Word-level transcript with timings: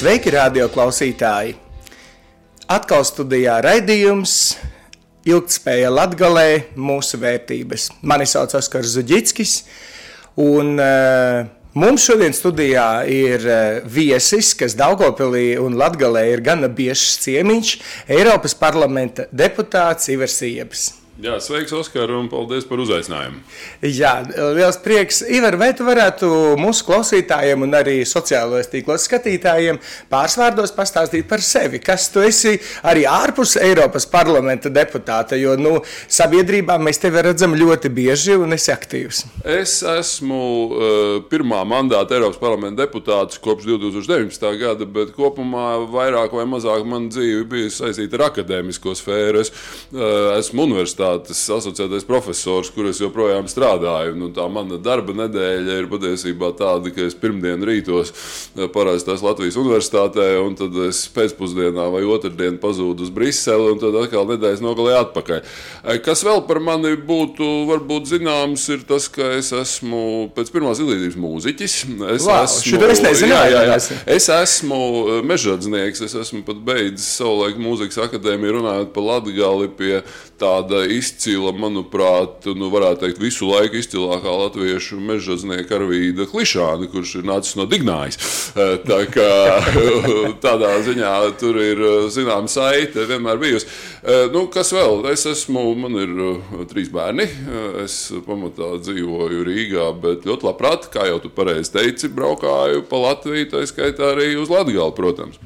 Sveiki, 0.00 0.30
radio 0.32 0.64
klausītāji! 0.72 1.50
Atkal 2.72 3.02
studijā 3.04 3.58
raidījums 3.60 4.54
Ilgtspēja 5.28 5.90
Latgalē 5.92 6.44
mūsu 6.72 7.18
vērtības. 7.20 7.90
Mani 8.08 8.24
sauc 8.24 8.54
Oskars 8.56 8.94
Zuģickis, 8.94 9.52
un 10.40 10.80
uh, 10.80 11.42
mums 11.76 12.06
šodien 12.08 12.32
studijā 12.32 12.86
ir 13.12 13.44
uh, 13.44 13.84
viesis, 13.84 14.54
kas 14.56 14.72
Daugopilī 14.78 15.58
un 15.60 15.76
Latgalē 15.76 16.24
ir 16.30 16.46
gana 16.48 16.72
biežs 16.72 17.18
ciemiņš, 17.26 17.74
Eiropas 18.16 18.56
parlamenta 18.56 19.28
deputāts 19.36 20.08
Ivers 20.16 20.40
Iebs. 20.48 20.88
Jā, 21.20 21.34
sveiks, 21.42 21.72
Oskar, 21.76 22.08
un 22.16 22.30
paldies 22.32 22.64
par 22.64 22.80
uzaicinājumu. 22.80 23.42
Jā, 23.84 24.12
liels 24.56 24.78
prieks. 24.80 25.18
Ivar, 25.28 25.58
vai 25.60 25.68
tu 25.76 25.84
varētu 25.84 26.28
mūsu 26.56 26.86
klausītājiem 26.86 27.66
un 27.66 27.76
arī 27.76 27.98
sociālajos 28.08 28.70
tīklos 28.72 29.04
skatītājiem 29.04 29.76
pāris 30.08 30.38
vārdos 30.40 30.72
pastāstīt 30.72 31.28
par 31.28 31.44
sevi? 31.44 31.82
Kas 31.84 32.06
tu 32.14 32.22
esi 32.24 32.54
arī 32.88 33.04
ārpus 33.04 33.58
Eiropas 33.60 34.06
parlamenta 34.08 34.72
deputāta, 34.72 35.36
jo 35.36 35.58
nu, 35.60 35.74
sabiedrībā 36.08 36.78
mēs 36.80 37.02
tevi 37.02 37.26
redzam 37.26 37.56
ļoti 37.58 37.92
bieži 37.92 38.38
un 38.40 38.56
esi 38.56 38.72
aktīvs. 38.72 39.20
Es 39.44 39.76
esmu 39.84 40.40
uh, 40.40 41.12
pirmā 41.28 41.60
mandāta 41.68 42.16
Eiropas 42.16 42.40
parlamenta 42.40 42.86
deputāts 42.86 43.42
kopš 43.44 43.68
2019. 43.68 44.48
gada, 44.62 44.88
bet 44.88 45.12
kopumā 45.18 45.82
vairāk 45.92 46.32
vai 46.38 46.48
mazāk 46.48 46.88
man 46.88 47.12
dzīve 47.12 47.44
bijusi 47.52 47.82
saistīta 47.82 48.16
ar 48.22 48.26
akadēmisko 48.30 48.96
sfēru. 48.96 49.44
Es 49.44 49.52
uh, 49.52 50.38
esmu 50.38 50.64
universitāte 50.70 51.09
universitātes 51.10 51.50
asociētais 51.50 52.06
profesors, 52.06 52.70
kur 52.70 52.88
es 52.90 53.00
joprojām 53.00 53.48
strādāju. 53.48 54.14
Nu, 54.18 54.30
tā 54.30 54.46
mana 54.50 54.78
darba 54.78 55.12
nedēļa 55.12 55.78
ir 55.80 55.88
patiesībā 55.90 56.52
tāda, 56.58 56.90
ka 56.94 57.06
es 57.06 57.14
pirmdien 57.14 57.62
rītos 57.62 58.12
eh, 58.56 58.68
parādījos 58.68 59.22
Latvijas 59.22 59.58
universitātē, 59.60 60.40
un 60.44 60.56
tad 60.58 60.74
es 60.86 61.08
pēcpusdienā 61.14 61.88
vai 61.92 62.04
otrdien 62.04 62.58
pazūdu 62.60 63.06
uz 63.06 63.10
Briseli, 63.10 63.72
un 63.72 63.80
tad 63.80 63.96
atkal 63.96 64.28
nedēļas 64.30 64.62
nogalē 64.62 64.98
atpakaļ. 65.00 65.42
Eh, 65.84 66.00
kas 66.04 66.24
vēl 66.26 66.44
par 66.46 66.60
mani 66.60 66.94
būtu 66.96 67.66
varbūt 67.70 68.10
zināms, 68.14 68.68
ir 68.70 68.84
tas, 68.88 69.08
ka 69.08 69.32
es 69.38 69.52
esmu 69.56 70.30
pēc 70.36 70.52
pirmās 70.54 70.80
izglītības 70.82 71.18
mūziķis. 71.20 71.78
Es 72.14 72.26
wow, 72.26 72.44
esmu, 72.44 72.82
es 72.90 73.04
nezināju, 73.04 73.56
jā, 73.56 73.64
jā, 73.66 73.76
jā. 73.76 74.00
Es 74.16 74.30
esmu 74.34 74.80
eh, 74.80 75.22
mežģīnieks, 75.26 76.04
es 76.06 76.16
esmu 76.24 76.44
pat 76.46 76.60
beidzis 76.66 77.08
savulaik 77.20 77.58
mūzikas 77.60 78.00
akadēmiju 78.06 78.58
runājot 78.60 78.92
par 78.94 79.06
Latgali 79.10 79.70
pie 79.76 80.00
tāda 80.40 80.84
izcila, 80.88 80.99
manuprāt, 81.56 82.46
nu, 82.56 82.70
varētu 82.72 83.04
teikt, 83.04 83.20
visu 83.22 83.48
laiku 83.50 83.78
izcilākā 83.80 84.32
latviešu 84.44 84.98
mežģīnieka 85.00 85.76
Arvīda 85.76 86.26
Klišāna, 86.30 86.88
kurš 86.90 87.16
ir 87.20 87.28
nācis 87.28 87.56
no 87.58 87.66
Dignājas. 87.70 88.18
Eh, 88.54 88.78
tā 88.86 89.04
kā 89.12 89.60
tādā 90.44 90.72
ziņā 90.86 91.14
tur 91.40 91.60
ir 91.60 91.80
eh, 91.80 92.08
zināma 92.12 92.50
saite 92.50 93.06
vienmēr 93.10 93.40
bijusi. 93.40 93.68
Eh, 94.02 94.26
nu, 94.34 94.46
kas 94.52 94.72
vēl? 94.76 95.04
Es 95.12 95.26
esmu, 95.28 95.64
man 95.78 95.96
ir 96.00 96.16
trīs 96.70 96.90
bērni. 96.92 97.28
Es 97.84 98.10
pamatā 98.26 98.74
dzīvoju 98.80 99.46
Rīgā, 99.46 99.86
bet 100.02 100.28
ļoti 100.28 100.48
labprāt, 100.48 100.90
kā 100.92 101.06
jau 101.10 101.20
tu 101.22 101.32
pareizi 101.34 101.74
teici, 101.78 102.12
braukāju 102.12 102.84
pa 102.90 103.06
Latviju, 103.08 103.50
tā 103.54 103.64
skaitā 103.68 104.14
arī 104.14 104.34
uz 104.40 104.52
Latgali, 104.52 104.94
protams. 104.96 105.40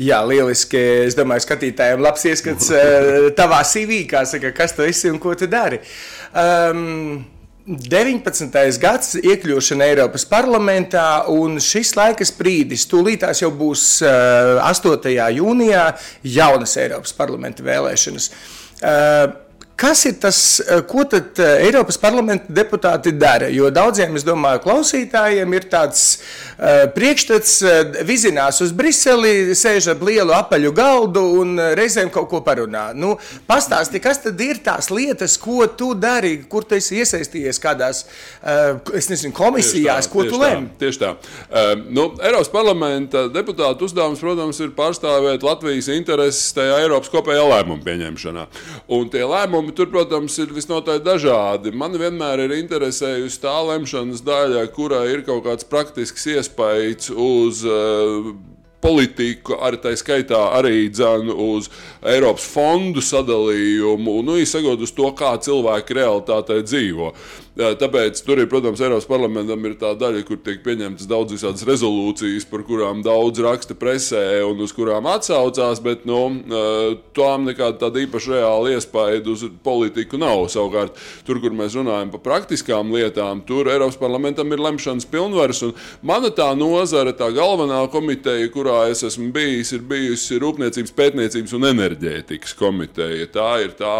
Jā, 0.00 0.22
lieliski. 0.24 0.80
Es 1.06 1.16
domāju, 1.18 1.44
skatītājiem 1.44 2.02
labs 2.04 2.24
ieskats 2.28 2.70
uh, 2.72 3.28
tavā 3.36 3.60
CV, 3.68 4.04
kā 4.08 4.24
saka, 4.28 4.54
kas 4.56 4.76
tu 4.76 4.86
esi 4.86 5.12
un 5.12 5.20
ko 5.22 5.34
tu 5.38 5.48
dari. 5.50 5.82
Um, 6.32 7.20
19. 7.62 8.48
gads, 8.82 9.12
iekļūšana 9.20 9.86
Eiropas 9.92 10.24
parlamentā, 10.26 11.28
un 11.30 11.60
šis 11.62 11.92
laika 11.94 12.26
brīdis, 12.38 12.88
tūlītās 12.90 13.44
jau 13.44 13.52
būs 13.54 13.84
uh, 14.06 14.58
8. 14.66 15.12
jūnijā, 15.36 15.84
jaunas 16.26 16.74
Eiropas 16.82 17.14
parlamenta 17.14 17.62
vēlēšanas. 17.66 18.30
Uh, 18.82 19.41
Kas 19.82 20.04
ir 20.06 20.14
tas, 20.22 20.60
eh, 20.60 20.78
ko 20.86 21.02
tad 21.10 21.38
eh, 21.42 21.64
Eiropas 21.66 21.96
parlamenta 21.98 22.52
deputāti 22.54 23.10
dara? 23.18 23.48
Jo 23.50 23.66
daudziem, 23.74 24.14
es 24.14 24.22
domāju, 24.22 24.60
klausītājiem 24.62 25.56
ir 25.56 25.64
tāds 25.72 26.02
uh, 26.14 26.84
priekšstats, 26.94 27.54
uh, 27.66 27.80
vizinās 28.06 28.60
uz 28.62 28.70
Briseli, 28.78 29.56
sēž 29.58 29.88
ar 29.90 30.04
lielu 30.06 30.30
apaļu 30.36 30.70
galdu 30.76 31.24
un 31.40 31.58
reizēm 31.74 32.12
kaut 32.14 32.28
ko 32.30 32.42
parunā. 32.46 32.84
Nu, 32.94 33.16
pastāsti, 33.48 33.98
kas 34.04 34.22
tad 34.22 34.38
ir 34.44 34.60
tās 34.62 34.86
lietas, 34.94 35.34
ko 35.42 35.66
tu 35.66 35.90
dari, 35.98 36.36
kur 36.46 36.62
tu 36.62 36.78
esi 36.78 37.00
iesaistījies 37.02 37.58
kādās, 37.62 38.04
uh, 38.06 38.78
es 38.94 39.10
nezinu, 39.10 39.34
komisijās, 39.34 40.06
tieši 40.06 40.12
tā, 40.12 40.14
ko 40.14 40.28
tu 40.30 40.40
lem? 40.44 40.70
Tieši 40.78 41.02
tā. 41.02 41.12
Uh, 41.50 41.72
nu, 41.90 42.06
Eiropas 42.22 42.52
parlamenta 42.54 43.24
deputāta 43.34 43.82
uzdevums, 43.82 44.22
protams, 44.22 44.62
ir 44.62 44.70
pārstāvēt 44.78 45.42
Latvijas 45.42 45.90
intereses 45.90 46.54
tajā 46.54 46.78
Eiropas 46.84 47.10
kopējā 47.10 47.50
lēmuma 47.50 47.82
pieņemšanā. 47.90 48.48
Un 48.94 49.10
tie 49.10 49.26
lēmumi 49.26 49.71
Jautājumi 49.72 49.76
tur, 49.76 49.88
protams, 49.88 50.34
ir 50.38 50.52
visnotaļ 50.52 50.98
dažādi. 51.00 51.72
Man 51.72 51.96
vienmēr 51.96 52.44
ir 52.44 52.52
interesējusi 52.58 53.40
tā 53.40 53.54
lemšanas 53.64 54.20
daļa, 54.20 54.66
kurā 54.74 55.06
ir 55.08 55.24
kaut 55.24 55.44
kāds 55.46 55.64
praktisks 55.64 56.26
iespējas 56.26 57.08
uz 57.08 57.64
uh, 57.64 58.34
politiku, 58.82 59.56
arī 59.62 59.80
tā 59.80 59.94
skaitā 59.96 60.52
arī 60.58 60.90
dzēnu 60.90 61.32
uz 61.54 61.70
Eiropas 62.04 62.44
fondu 62.44 63.00
sadalījumu, 63.00 64.20
nu, 64.26 64.36
izsakot 64.36 64.82
uz 64.82 64.92
to, 64.92 65.08
kā 65.16 65.38
cilvēki 65.40 65.96
realitātē 65.96 66.60
dzīvo. 66.66 67.14
Tāpēc 67.52 68.16
tur 68.24 68.40
ir, 68.40 68.46
protams, 68.48 68.80
Eiropas 68.80 69.04
parlamentam 69.04 69.60
ir 69.68 69.74
tā 69.76 69.90
daļa, 70.00 70.22
kur 70.24 70.38
tiek 70.40 70.62
pieņemtas 70.64 71.04
daudz 71.04 71.34
visādas 71.34 71.66
rezolūcijas, 71.68 72.46
par 72.48 72.62
kurām 72.64 73.02
daudz 73.04 73.42
raksta 73.44 73.76
presē 73.76 74.40
un 74.46 74.62
uz 74.64 74.72
kurām 74.72 75.04
atsaucās, 75.12 75.82
bet 75.84 76.06
nu, 76.08 76.22
tām 77.12 77.44
nekāda 77.44 77.76
tāda 77.82 78.00
īpaša 78.06 78.32
reāla 78.38 78.72
iespēja 78.72 79.20
uz 79.28 79.44
politiku 79.64 80.16
nav. 80.22 80.46
Savukārt, 80.54 80.96
tur, 81.28 81.42
kur 81.44 81.52
mēs 81.58 81.76
runājam 81.76 82.14
par 82.14 82.22
praktiskām 82.24 82.94
lietām, 82.96 83.44
tur 83.44 83.68
Eiropas 83.68 84.00
parlamentam 84.00 84.48
ir 84.56 84.64
lemšanas 84.70 85.04
pilnvaras. 85.12 85.60
Mana 86.00 86.32
tā 86.32 86.48
nozara, 86.56 87.12
tā 87.12 87.28
galvenā 87.36 87.82
komiteja, 87.92 88.48
kurā 88.54 88.86
es 88.94 89.04
esmu 89.10 89.28
bijis, 89.36 89.74
ir 89.76 89.84
bijusi 89.92 90.40
Rūpniecības, 90.40 90.96
Pētniecības 90.96 91.52
un 91.60 91.68
enerģētikas 91.74 92.56
komiteja. 92.56 93.28
Tā 93.36 93.52
ir 93.66 93.76
tā 93.76 93.94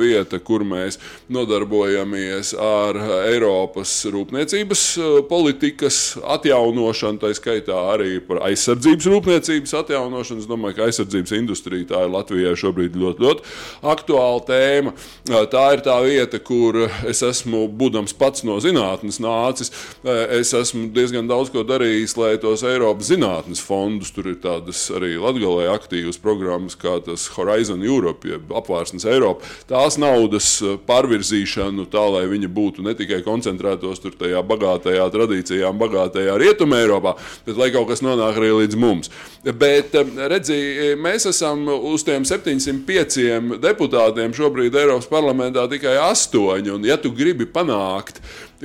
vieta, 0.00 0.40
kur 0.40 0.64
mēs 0.64 0.96
nodarbojamies 1.28 2.56
ar 2.56 2.93
par 2.94 3.26
Eiropas 3.28 3.92
rūpniecības 4.12 4.82
eh, 4.98 5.16
politikas 5.28 5.98
atjaunošanu, 6.34 7.18
tā 7.22 7.32
skaitā 7.36 7.76
arī 7.94 8.18
par 8.24 8.42
aizsardzības 8.48 9.08
rūpniecības 9.10 9.74
atjaunošanu. 9.80 10.42
Es 10.44 10.48
domāju, 10.50 10.76
ka 10.78 10.88
aizsardzības 10.88 11.34
industrija 11.38 11.88
tā 11.90 12.04
ir 12.04 12.12
Latvijai 12.14 12.54
šobrīd 12.58 12.98
ļoti, 12.98 13.24
ļoti 13.24 13.54
aktuāla 13.94 14.44
tēma. 14.48 14.94
Eh, 14.94 15.46
tā 15.50 15.64
ir 15.74 15.84
tā 15.86 15.96
vieta, 16.04 16.40
kur 16.42 16.84
es 17.08 17.22
esmu, 17.26 17.66
būdams 17.68 18.14
pats 18.18 18.44
no 18.46 18.58
zinātnes 18.62 19.20
nācis, 19.22 19.72
eh, 20.04 20.38
es 20.40 20.54
esmu 20.54 20.90
diezgan 20.94 21.30
daudz 21.30 21.50
ko 21.54 21.64
darījis, 21.66 22.16
lai 22.20 22.34
tos 22.42 22.62
Eiropas 22.66 23.10
zinātnes 23.10 23.62
fondus, 23.64 24.14
tur 24.14 24.30
ir 24.30 24.38
tādas 24.42 24.86
arī 24.94 25.16
Latvijā 25.18 25.72
aktīvas 25.74 26.20
programmas, 26.22 26.78
kā 26.78 27.00
tas 27.04 27.26
Horizon 27.34 27.82
Europe, 27.82 28.28
jeb 28.28 28.54
apvārsnes 28.54 29.06
Eiropa, 29.08 29.44
tās 29.68 29.98
naudas 29.98 30.60
pārvirzīšanu 30.86 31.88
tā, 31.90 32.04
lai 32.14 32.24
viņi 32.30 32.50
būtu 32.54 32.83
ne 32.84 32.94
tikai 32.98 33.22
koncentrētos 33.26 34.02
tur 34.02 34.14
tajā 34.18 34.42
bagātajā 34.46 35.06
tradīcijā, 35.14 35.72
bagātajā 35.80 36.36
rietumē 36.40 36.82
Eiropā, 36.84 37.16
bet 37.46 37.60
lai 37.60 37.70
kaut 37.74 37.90
kas 37.90 38.04
nonāk 38.04 38.38
arī 38.40 38.52
līdz 38.60 38.78
mums. 38.80 39.12
Bet, 39.44 39.94
redzi, 40.30 40.56
mēs 41.00 41.28
esam 41.30 41.66
uz 41.74 42.04
tiem 42.06 42.26
705 42.28 43.60
deputātiem 43.62 44.34
šobrīd 44.36 44.76
Eiropas 44.84 45.10
parlamentā 45.10 45.66
tikai 45.70 45.98
astoņi, 46.06 46.74
un 46.74 46.88
ja 46.88 46.98
tu 47.00 47.12
gribi 47.14 47.48
panākt 47.50 48.20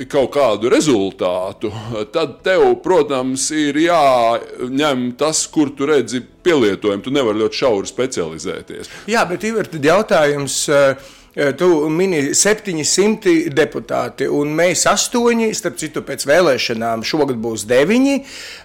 kaut 0.08 0.30
kādu 0.32 0.70
rezultātu, 0.72 1.68
tad 2.14 2.38
tev, 2.46 2.64
protams, 2.84 3.50
ir 3.52 3.76
jāņem 3.82 5.10
tas, 5.20 5.42
kur 5.52 5.74
tu 5.76 5.88
redzi 5.90 6.22
pielietojumu. 6.44 7.04
Tu 7.04 7.12
nevari 7.12 7.42
ļoti 7.42 7.60
šauri 7.60 7.90
specializēties. 7.90 8.92
Jā, 9.10 9.26
bet 9.28 9.44
ir 9.44 9.88
jautājums. 9.90 10.62
Uh 10.70 11.16
Tu 11.30 11.66
mini 11.94 12.32
700 12.34 13.52
deputāti, 13.54 14.26
un 14.26 14.50
mēs 14.58 14.82
astoņi, 14.90 15.52
starp 15.54 15.76
citu, 15.78 16.02
pēc 16.02 16.26
vēlēšanām 16.26 17.04
šogad 17.06 17.38
būs 17.38 17.68
deviņi. 17.70 18.16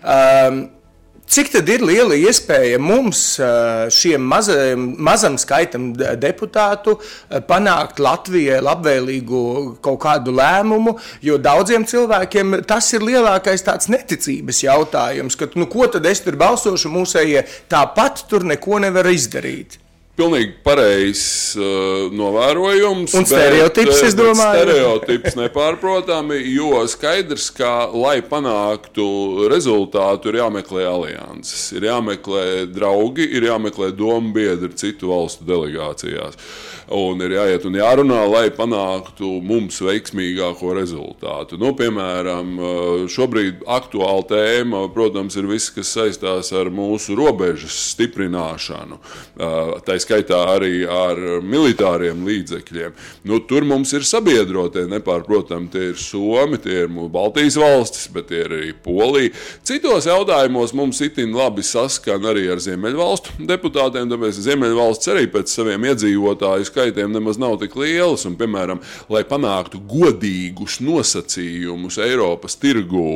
Um, 0.01 0.63
Cik 1.25 1.47
tad 1.55 1.69
ir 1.73 1.81
liela 1.81 2.13
iespēja 2.21 2.77
mums, 2.77 3.19
šiem 3.97 4.27
mazajam, 4.29 4.83
mazam 5.01 5.39
skaitam 5.41 5.87
deputātu, 6.21 6.93
panākt 7.49 7.97
Latvijai 8.03 8.59
labvēlīgu 8.61 9.39
kaut 9.83 9.97
kādu 10.03 10.35
lēmumu? 10.37 10.93
Jo 11.25 11.39
daudziem 11.41 11.87
cilvēkiem 11.89 12.59
tas 12.69 12.91
ir 12.93 13.07
lielākais 13.07 13.65
tāds 13.65 13.89
neticības 13.89 14.61
jautājums, 14.67 15.39
ka, 15.39 15.49
nu, 15.57 15.65
ko 15.71 15.89
tad 15.89 16.05
es 16.05 16.21
tur 16.21 16.37
balsošu, 16.37 16.93
mūsējie 16.93 17.41
tāpat 17.73 18.27
tur 18.29 18.45
neko 18.45 18.77
nevar 18.85 19.09
izdarīt. 19.09 19.79
Pilnīgi 20.15 20.53
pareizs 20.63 21.57
uh, 21.59 22.05
novērojums. 22.15 23.11
Un 23.19 23.25
stereotips, 23.27 23.97
bet, 23.97 24.05
es 24.07 24.15
domāju. 24.15 24.61
Stereotips 24.61 25.35
nepārprotami, 25.35 26.37
jo 26.53 26.85
skaidrs, 26.87 27.49
ka, 27.55 27.89
lai 27.91 28.21
panāktu 28.23 29.49
rezultātu, 29.51 30.31
ir 30.31 30.39
jāmeklē 30.39 30.85
alianses, 30.87 31.67
ir 31.75 31.89
jāmeklē 31.89 32.45
draugi, 32.71 33.27
ir 33.27 33.49
jāmeklē 33.49 33.91
domu 33.97 34.31
biedri 34.37 34.71
citu 34.79 35.11
valstu 35.11 35.43
delegācijās. 35.51 36.39
Un 36.93 37.21
ir 37.25 37.33
jāiet 37.33 37.63
un 37.65 37.73
jārunā, 37.79 38.19
lai 38.29 38.49
panāktu 38.53 39.39
mums 39.41 39.79
veiksmīgāko 39.81 40.75
rezultātu. 40.77 41.57
Nu, 41.57 41.71
piemēram, 41.77 42.51
uh, 42.59 43.05
šobrīd 43.09 43.63
aktuāla 43.65 44.21
tēma, 44.29 44.83
protams, 44.93 45.33
ir 45.39 45.47
viss, 45.49 45.71
kas 45.73 45.89
saistās 45.95 46.51
ar 46.53 46.69
mūsu 46.69 47.17
robežas 47.17 47.73
stiprināšanu. 47.95 48.99
Uh, 49.33 49.95
skaitā 50.05 50.37
arī 50.53 50.83
ar 50.85 51.17
militāriem 51.41 52.21
līdzekļiem. 52.27 52.93
Nu, 53.25 53.39
tur 53.49 53.65
mums 53.65 53.95
ir 53.97 54.05
sabiedrotie, 54.05 54.85
nepārprotami, 54.91 55.71
tie 55.73 55.89
ir 55.93 55.97
Somi, 55.97 56.59
tie 56.61 56.83
ir 56.83 56.93
Baltijas 57.09 57.57
valstis, 57.57 58.05
bet 58.13 58.29
tie 58.29 58.43
ir 58.43 58.53
arī 58.59 58.71
Polija. 58.85 59.33
Citos 59.65 60.05
jautājumos 60.05 60.75
mums 60.77 61.01
itin 61.01 61.33
labi 61.33 61.65
saskan 61.65 62.29
arī 62.29 62.45
ar 62.53 62.61
Ziemeļvalstu 62.61 63.49
deputātiem, 63.49 64.11
tāpēc 64.13 64.43
Ziemeļvalsts 64.45 65.13
arī 65.15 65.25
pēc 65.33 65.57
saviem 65.57 65.89
iedzīvotāju 65.89 66.74
skaitiem 66.75 67.15
nemaz 67.15 67.39
nav 67.41 67.57
tik 67.63 67.77
lielas. 67.79 68.27
Un, 68.27 68.35
piemēram, 68.39 68.83
lai 69.09 69.23
panāktu 69.27 69.79
godīgus 69.89 70.77
nosacījumus 70.83 71.99
Eiropas 72.03 72.59
tirgū 72.61 73.07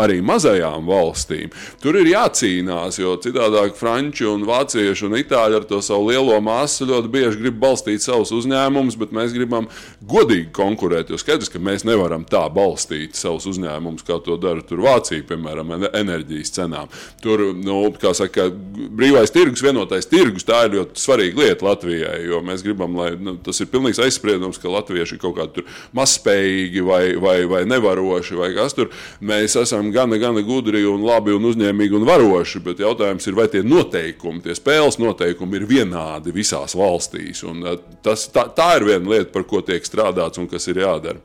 arī 0.00 0.20
mazajām 0.24 0.86
valstīm, 0.88 1.52
tur 1.82 1.98
ir 2.00 2.12
jācīnās, 2.14 3.00
jo 3.02 3.16
citādāk 3.22 3.76
Franči 3.78 4.26
un 4.28 4.46
Vācieši 4.46 5.08
un 5.08 5.18
Itāļi 5.18 5.58
ar 5.58 5.66
to 5.68 5.80
savu 5.84 6.10
lielo 6.10 6.38
masu 6.44 6.86
ļoti 6.88 7.10
bieži 7.12 7.40
grib 7.42 7.58
balstīt 7.62 8.04
savus 8.04 8.32
uzņēmumus, 8.36 8.98
bet 9.00 9.14
mēs 9.14 9.34
gribam 9.34 9.68
godīgi 10.08 10.50
konkurēt. 10.54 11.10
Jo 11.10 11.18
skaidrs, 11.20 11.50
ka 11.52 11.60
mēs 11.62 11.86
nevaram 11.88 12.24
tā 12.28 12.44
balstīt 12.52 13.18
savus 13.18 13.48
uzņēmumus, 13.50 14.06
kā 14.06 14.18
to 14.24 14.38
dara 14.40 14.62
Vācija, 14.62 15.24
piemēram, 15.28 15.72
enerģijas 15.92 16.52
cenām. 16.56 16.90
Tur, 17.22 17.44
nu, 17.56 17.78
kā 18.00 18.12
saka, 18.16 18.48
brīvais 18.52 19.32
tirgus, 19.34 19.62
vienotais 19.64 20.08
tirgus, 20.10 20.46
tā 20.48 20.64
ir 20.66 20.76
ļoti 20.78 21.02
svarīga 21.02 21.42
lieta 21.42 21.66
Latvijai. 21.66 22.18
Jo 22.28 22.42
mēs 22.44 22.64
gribam, 22.64 22.91
lai 22.96 23.10
nu, 23.20 23.36
tas 23.44 23.60
ir 23.62 23.70
pilnīgs 23.72 24.00
aizspriedums, 24.02 24.60
ka 24.62 24.70
latvieši 24.72 25.16
ir 25.16 25.22
kaut 25.22 25.36
kādi 25.38 25.64
mazspējīgi 25.96 26.84
vai, 26.86 27.02
vai, 27.22 27.36
vai 27.50 27.62
nevaroši 27.68 28.38
vai 28.38 28.52
kas 28.56 28.76
tur. 28.78 28.92
Mēs 29.24 29.56
esam 29.60 29.90
gana, 29.94 30.18
gana 30.22 30.44
gudri 30.46 30.84
un 30.88 31.04
labi 31.06 31.34
un 31.36 31.50
uzņēmīgi 31.50 31.98
un 31.98 32.06
varoši, 32.08 32.62
bet 32.64 32.82
jautājums 32.84 33.28
ir, 33.28 33.38
vai 33.38 33.48
tie 33.52 33.64
noteikumi, 33.66 34.42
tie 34.44 34.56
spēles 34.58 35.00
noteikumi 35.02 35.60
ir 35.60 35.68
vienādi 35.70 36.34
visās 36.34 36.76
valstīs. 36.78 37.44
Un, 37.48 37.66
eh, 37.66 37.78
tas, 38.04 38.28
tā, 38.32 38.48
tā 38.54 38.74
ir 38.78 38.88
viena 38.92 39.16
lieta, 39.16 39.32
par 39.34 39.46
ko 39.48 39.62
tiek 39.64 39.84
strādāts 39.86 40.40
un 40.42 40.50
kas 40.50 40.68
ir 40.70 40.82
jādara. 40.84 41.20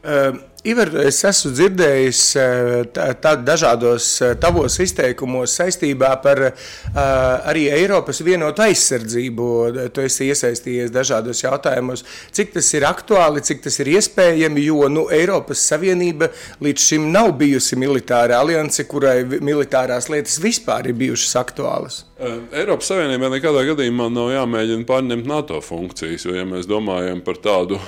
Uh, 0.00 0.38
Ivar, 0.60 0.90
es 1.08 1.22
esmu 1.24 1.54
dzirdējis 1.56 2.18
tādu 2.92 3.46
dažādos 3.48 4.08
tavos 4.42 4.74
izteikumos 4.84 5.54
saistībā 5.56 6.10
par 6.20 6.42
uh, 6.50 6.66
arī 7.48 7.62
Eiropas 7.72 8.20
vienotu 8.20 8.66
aizsardzību. 8.66 9.46
Tu 9.96 10.04
esi 10.04 10.28
iesaistījies 10.28 10.92
dažādos 10.92 11.40
jautājumos, 11.46 12.04
cik 12.36 12.52
tas 12.58 12.68
ir 12.76 12.84
aktuāli, 12.84 13.40
cik 13.46 13.64
tas 13.64 13.80
ir 13.80 13.88
iespējami, 13.94 14.66
jo 14.66 14.90
nu, 14.92 15.06
Eiropas 15.08 15.64
Savienība 15.70 16.28
līdz 16.60 16.90
šim 16.90 17.08
nav 17.14 17.32
bijusi 17.40 17.80
militāra 17.80 18.42
alianse, 18.44 18.84
kurai 18.90 19.22
militārās 19.24 20.12
lietas 20.12 20.36
vispār 20.44 20.92
ir 20.92 21.00
bijušas 21.00 21.40
aktuālas. 21.40 22.02
Eiropas 22.20 22.90
Savienībai 22.90 23.30
nekādā 23.32 23.62
gadījumā 23.70 24.10
nav 24.12 24.28
jāmēģina 24.34 24.84
pārņemt 24.84 25.24
NATO 25.24 25.62
funkcijas, 25.64 26.26
jo, 26.26 26.34
ja 26.36 26.44
mēs 26.44 26.68
domājam 26.68 27.22
par 27.24 27.40
tādu 27.40 27.78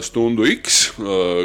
stundu 0.00 0.48
X, 0.48 0.86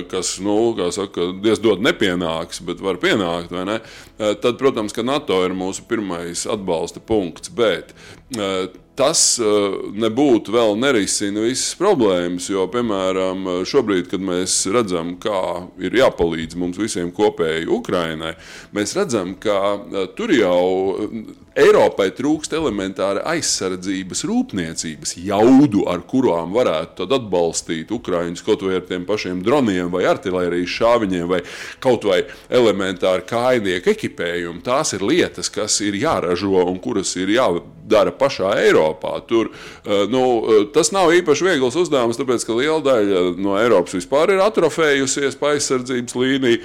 kas, 0.08 0.38
nu, 0.40 0.69
kā 0.77 0.89
saka, 0.95 1.31
Dievs 1.44 1.62
dod 1.63 1.81
nepienāks, 1.86 2.62
bet 2.66 2.83
var 2.83 3.00
pienākt, 3.01 3.56
ne? 3.56 3.80
Eh, 4.19 4.36
tad, 4.42 4.60
protams, 4.60 4.94
ka 4.95 5.06
NATO 5.06 5.42
ir 5.45 5.56
mūsu 5.57 5.86
pirmais 5.89 6.45
atbalsta 6.50 7.01
punkts, 7.04 7.51
bet 7.56 7.94
eh, 8.36 8.69
tas 9.00 9.24
eh, 9.39 9.77
nebūtu 10.04 10.54
vēl 10.56 10.75
nerisina 10.80 11.45
visas 11.45 11.77
problēmas. 11.80 12.50
Jo, 12.51 12.68
piemēram, 12.71 13.48
šobrīd, 13.69 14.10
kad 14.12 14.24
mēs 14.24 14.62
redzam, 14.74 15.16
kā 15.21 15.44
ir 15.81 15.95
jāpalīdz 16.01 16.60
mums 16.60 16.80
visiem 16.81 17.13
kopēji 17.15 17.69
Ukrainai, 17.80 18.36
mēs 18.75 18.98
redzam, 19.00 19.36
ka 19.39 19.77
tur 20.19 20.33
jau 20.36 20.65
Eiropai 21.60 22.08
trūkst 22.16 22.54
elementāra 22.56 23.24
aizsardzības 23.34 24.22
rūpniecības 24.30 25.16
jaudu, 25.20 25.82
ar 25.92 26.06
kurām 26.08 26.54
varētu 26.56 27.08
atbalstīt 27.18 27.92
Ukraiņus 27.92 28.44
kaut 28.46 28.64
vai 28.64 28.78
ar 28.78 28.86
tiem 28.88 29.04
pašiem 29.08 29.42
droniem, 29.44 29.90
vai 29.92 30.06
artērijas 30.08 30.76
šāviņiem, 30.78 31.26
vai 31.28 31.42
kaut 31.84 32.08
vai 32.08 32.22
elementāri 32.48 33.26
kājnieku 33.28 33.92
ekipējumu. 33.92 34.64
Tās 34.64 34.94
ir 34.96 35.04
lietas, 35.04 35.52
kas 35.52 35.82
ir 35.84 35.98
jāražo 36.00 36.64
un 36.64 36.80
kuras 36.80 37.12
ir 37.20 37.34
jādara 37.36 38.16
pašā 38.16 38.54
Eiropā. 38.64 39.18
Tur, 39.28 39.52
eh, 39.52 40.06
nu, 40.08 40.24
eh, 40.48 40.66
tas 40.74 40.94
nav 40.96 41.12
īpaši 41.12 41.50
viegls 41.50 41.76
uzdevums, 41.76 42.20
tāpēc 42.20 42.46
ka 42.48 42.56
liela 42.56 42.80
daļa 42.80 43.36
no 43.36 43.60
Eiropas 43.60 43.98
vispār 44.00 44.32
ir 44.38 44.46
atrofējusies 44.48 45.36
pa 45.36 45.56
aizsardzības 45.58 46.16
līniju. 46.16 46.64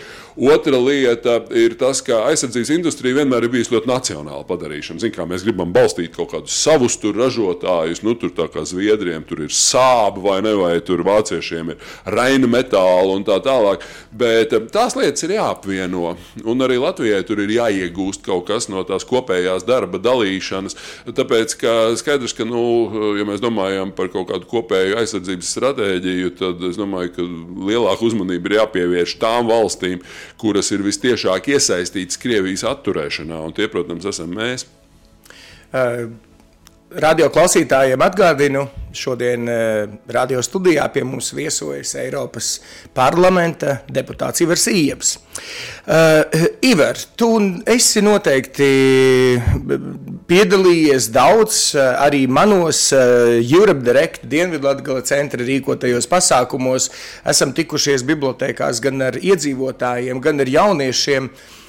Otra 0.55 0.79
lieta 0.79 1.41
ir 1.51 1.75
tas, 1.79 2.01
ka 2.01 2.29
aizsardzības 2.31 2.75
industrija 2.79 3.23
vienmēr 3.23 3.49
ir 3.49 3.55
bijusi 3.59 3.75
ļoti 3.75 3.91
nacionāla 3.91 4.47
padarīta 4.47 4.84
darīšanu. 4.85 5.01
Zin, 5.01 5.29
mēs 5.29 5.45
gribam 5.45 5.73
balstīt 5.73 6.15
kaut 6.15 6.33
kādus 6.33 6.57
savus 6.57 6.99
ražotājus, 7.03 8.03
nu, 8.03 8.15
tur 8.15 8.31
tā 8.31 8.49
kā 8.49 8.65
Zviedriem 8.65 9.25
tur 9.25 9.45
ir 9.45 9.51
sāba 9.51 10.21
vai 10.21 10.43
ne, 10.43 10.55
vai 10.55 10.81
tur 10.81 11.03
vāciešiem 11.05 11.71
ir 11.71 11.79
raina 12.05 12.47
metāla 12.47 13.15
un 13.15 13.25
tā 13.25 13.41
tālāk. 13.43 13.85
Bet 14.13 14.53
eh, 14.53 14.67
tās 14.73 14.97
lietas 14.97 15.23
ir 15.25 15.37
jāapvieno. 15.37 16.17
Un 16.45 16.65
arī 16.65 16.79
Latvijai 16.79 17.23
tur 17.27 17.41
ir 17.41 17.51
jāiegūst 17.51 18.25
kaut 18.25 18.47
kas 18.49 18.69
no 18.69 18.83
tās 18.85 19.05
kopējās 19.05 19.67
darba 19.67 19.99
dalīšanas. 19.99 20.77
Tāpēc, 21.15 21.57
ka 21.61 21.95
skaidrs, 21.97 22.35
ka, 22.37 22.47
nu, 22.49 23.15
ja 23.19 23.27
mēs 23.29 23.43
domājam 23.43 23.93
par 23.95 24.11
kaut 24.13 24.31
kādu 24.33 24.49
kopēju 24.51 24.99
aizsardzības 25.01 25.53
stratēģiju, 25.57 26.35
tad 26.41 26.65
es 26.71 26.79
domāju, 26.81 27.15
ka 27.17 27.29
lielāka 27.71 28.07
uzmanība 28.07 28.51
ir 28.51 28.59
jāpievērš 28.61 29.19
tām 29.23 29.51
valstīm, 29.51 30.03
kuras 30.41 30.73
ir 30.75 30.85
vistiešāk 30.87 31.53
iesaistītas 31.55 32.21
Krievijas 32.21 32.65
atturēšanā. 32.69 33.45
Un 33.45 33.55
tie, 33.57 33.69
protams, 33.71 34.09
esam 34.09 34.35
mēs. 34.35 34.67
Eh, 35.75 36.07
radio 37.03 37.27
klausītājiem 37.35 38.03
atgādinu, 38.07 38.61
šodien 38.95 39.49
eh, 39.51 39.95
radio 40.15 40.39
studijā 40.47 40.85
pie 40.95 41.03
mums 41.03 41.33
viesojas 41.35 41.97
Eiropas 41.99 42.51
parlamenta 42.95 43.81
deputāts 43.91 44.45
Ivars 44.45 44.69
Ieps. 44.71 45.17
Uh, 45.85 46.23
Ivar, 46.65 46.97
tu 47.19 47.27
esi 47.69 48.01
noteikti 48.07 48.69
piedalījies 50.31 51.11
daudz 51.13 51.59
arī 51.75 52.23
manos 52.31 52.87
Europe 52.95 53.83
Direct 53.85 54.29
Dienvidlatgala 54.31 55.03
centra 55.05 55.43
rīkotajos 55.43 56.07
pasākumos. 56.09 56.87
Esam 57.35 57.53
tikušies 57.57 58.07
bibliotekās 58.07 58.81
gan 58.85 59.11
ar 59.11 59.19
iedzīvotājiem, 59.19 60.23
gan 60.23 60.47
ar 60.47 60.55
jauniešiem. 60.55 61.29
Uh, 61.29 61.53
Eh, 61.55 61.64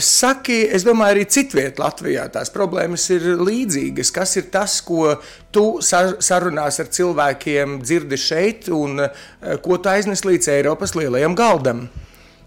saki, 0.00 0.62
es 0.72 0.84
domāju, 0.86 1.16
arī 1.16 1.26
citviet 1.28 1.80
Latvijā 1.80 2.24
tās 2.32 2.48
problēmas 2.54 3.04
ir 3.12 3.26
līdzīgas. 3.36 4.12
Kas 4.14 4.36
ir 4.40 4.48
tas, 4.54 4.78
ko 4.86 5.10
tu 5.52 5.66
sarunās 5.84 6.80
ar 6.80 6.88
cilvēkiem 6.88 7.80
dzirdi 7.84 8.16
šeit 8.16 8.70
un 8.72 9.04
eh, 9.04 9.12
ko 9.64 9.76
tu 9.76 9.92
aiznes 9.92 10.24
līdz 10.24 10.48
Eiropas 10.56 10.96
lielajam 10.96 11.36
galdam? 11.36 11.86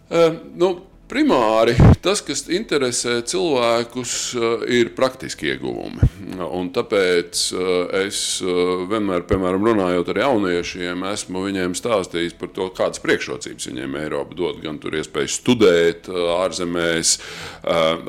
Uh, 0.09 0.33
nu, 0.57 0.73
Primāri 1.05 1.75
tas, 2.01 2.17
kas 2.25 2.47
interesē 2.49 3.19
cilvēkus, 3.29 4.13
eh, 4.33 4.63
ir 4.79 4.87
praktiski 4.97 5.51
ieguvumi. 5.51 6.01
Un 6.43 6.69
tāpēc 6.75 7.41
eh, 7.55 8.05
es 8.05 8.19
eh, 8.43 8.61
vienmēr, 8.89 9.23
piemēram, 9.29 9.63
runājot 9.69 10.09
ar 10.11 10.19
jauniešiem, 10.23 11.05
esmu 11.11 11.45
viņiem 11.45 11.75
stāstījis 11.77 12.35
par 12.39 12.51
to, 12.55 12.67
kādas 12.75 13.01
priekšrocības 13.03 13.69
viņiem 13.69 13.95
Eiropa 14.01 14.37
dod. 14.37 14.59
Gan 14.63 14.79
tur 14.81 14.97
iespēju 14.97 15.31
studēt 15.31 16.09
ārzemēs, 16.09 17.15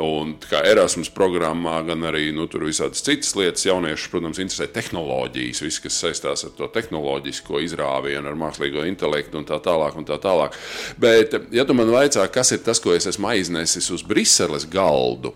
un 0.03 0.33
kā 0.43 0.63
Erasmus 0.67 1.11
programmā, 1.15 1.79
gan 1.87 2.05
arī 2.09 2.29
nu, 2.35 2.47
visādas 2.49 3.05
citas 3.05 3.35
lietas. 3.39 3.67
Jauniešus, 3.67 4.11
protams, 4.13 4.41
interesē 4.43 4.69
tehnoloģijas, 4.73 5.63
viss, 5.65 5.83
kas 5.83 5.99
saistās 6.03 6.47
ar 6.47 6.55
to 6.57 6.69
tehnoloģisko 6.73 7.61
izrāvienu, 7.65 8.25
ar 8.31 8.39
mākslīgo 8.39 8.87
intelektu 8.89 9.41
un 9.41 9.49
tā 9.49 9.61
tālāk. 9.63 9.97
Un 9.97 10.07
tā 10.09 10.19
tālāk. 10.23 10.57
Bet, 11.01 11.35
ja 11.55 11.65
tu 11.69 11.77
man 11.77 11.91
vaicā, 11.93 12.25
kas 12.33 12.53
ir 12.57 12.63
tas, 12.67 12.81
ko 12.83 12.95
es 12.97 13.09
esmu 13.11 13.31
aiznesis 13.33 13.89
uz 13.95 14.05
Briseles 14.07 14.67
galdu, 14.71 15.35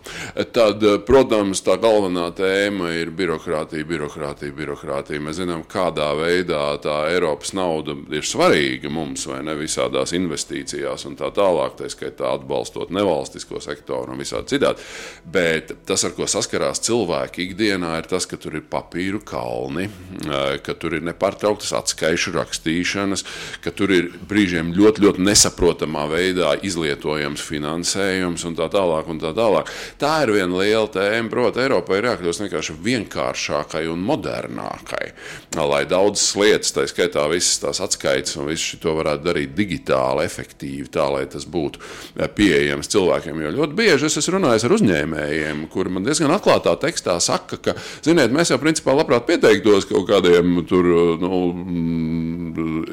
tad, 0.54 0.84
protams, 1.08 1.62
tā 1.64 1.76
galvenā 1.80 2.30
tēma 2.36 2.79
ir 2.88 3.10
birokrātija, 3.14 3.86
birokrātija, 3.86 4.54
birokrātija. 4.56 5.20
Mēs 5.22 5.40
zinām, 5.40 5.62
kādā 5.68 6.08
veidā 6.18 6.62
tā 6.82 6.96
Eiropas 7.12 7.52
nauda 7.56 7.94
ir 8.16 8.26
svarīga 8.26 8.90
mums 8.92 9.26
vai 9.28 9.40
ne 9.46 9.54
visādās 9.58 10.14
investīcijās 10.16 11.06
un 11.08 11.16
tā 11.18 11.30
tālāk, 11.36 11.76
tā 11.78 11.90
skaitā 11.92 12.32
atbalstot 12.36 12.92
nevalstisko 12.94 13.60
sektoru 13.62 14.14
un 14.14 14.22
visādi 14.22 14.54
citādi. 14.54 14.86
Bet 15.24 15.74
tas, 15.88 16.04
ar 16.06 16.14
ko 16.16 16.28
saskarās 16.30 16.82
cilvēki 16.86 17.48
ikdienā, 17.48 17.96
ir 18.00 18.08
tas, 18.10 18.26
ka 18.30 18.38
tur 18.40 18.56
ir 18.58 18.66
papīru 18.70 19.22
kalni, 19.26 19.88
ka 20.64 20.76
tur 20.80 20.96
ir 20.98 21.04
nepārtrauktas 21.06 21.74
atskaišu 21.80 22.34
rakstīšanas, 22.38 23.26
ka 23.64 23.74
tur 23.76 23.92
ir 23.94 24.10
brīžiem 24.30 24.72
ļoti, 24.76 25.04
ļoti 25.06 25.26
nesaprotamā 25.26 26.06
veidā 26.10 26.54
izlietojams 26.66 27.44
finansējums 27.44 28.46
un 28.48 28.58
tā 28.58 28.70
tālāk. 28.72 29.08
Un 29.10 29.20
tā, 29.22 29.32
tālāk. 29.36 29.70
tā 30.00 30.12
ir 30.24 30.34
viena 30.36 30.60
liela 30.62 30.88
tēma. 30.90 31.30
Protams, 31.30 31.64
Eiropai 31.64 32.00
ir 32.00 32.08
jākļūst 32.10 32.44
vienkārši 32.44 32.69
vienkāršākai 32.84 33.84
un 33.90 34.02
modernākai, 34.06 35.12
lai 35.56 35.82
daudzas 35.88 36.32
lietas, 36.38 36.72
tā 36.76 36.86
skaitā 36.90 37.26
visas 37.32 37.60
tās 37.62 37.82
atskaites 37.84 38.36
un 38.40 38.48
visu 38.50 38.78
šo 38.80 38.94
varētu 38.98 39.26
darīt 39.26 39.54
digitāli, 39.58 40.26
efektīvi, 40.28 40.88
tā 40.92 41.06
lai 41.12 41.24
tas 41.30 41.46
būtu 41.48 41.82
pieejams 42.36 42.90
cilvēkiem. 42.92 43.42
Jo 43.44 43.54
ļoti 43.58 43.78
bieži 43.78 44.10
es 44.10 44.30
runājis 44.32 44.66
ar 44.66 44.76
uzņēmējiem, 44.78 45.64
kuri 45.72 45.94
man 45.96 46.06
diezgan 46.06 46.34
atklātā 46.34 46.76
tekstā 46.80 47.18
saka, 47.22 47.60
ka, 47.60 47.76
ziniet, 48.06 48.32
mēs 48.34 48.52
jau 48.52 48.60
principā 48.62 48.94
labprāt 48.96 49.28
pieteiktos 49.28 49.88
kaut 49.90 50.08
kādiem 50.10 50.62
tur, 50.68 50.88
nu, 51.20 51.42
mm, 51.54 52.39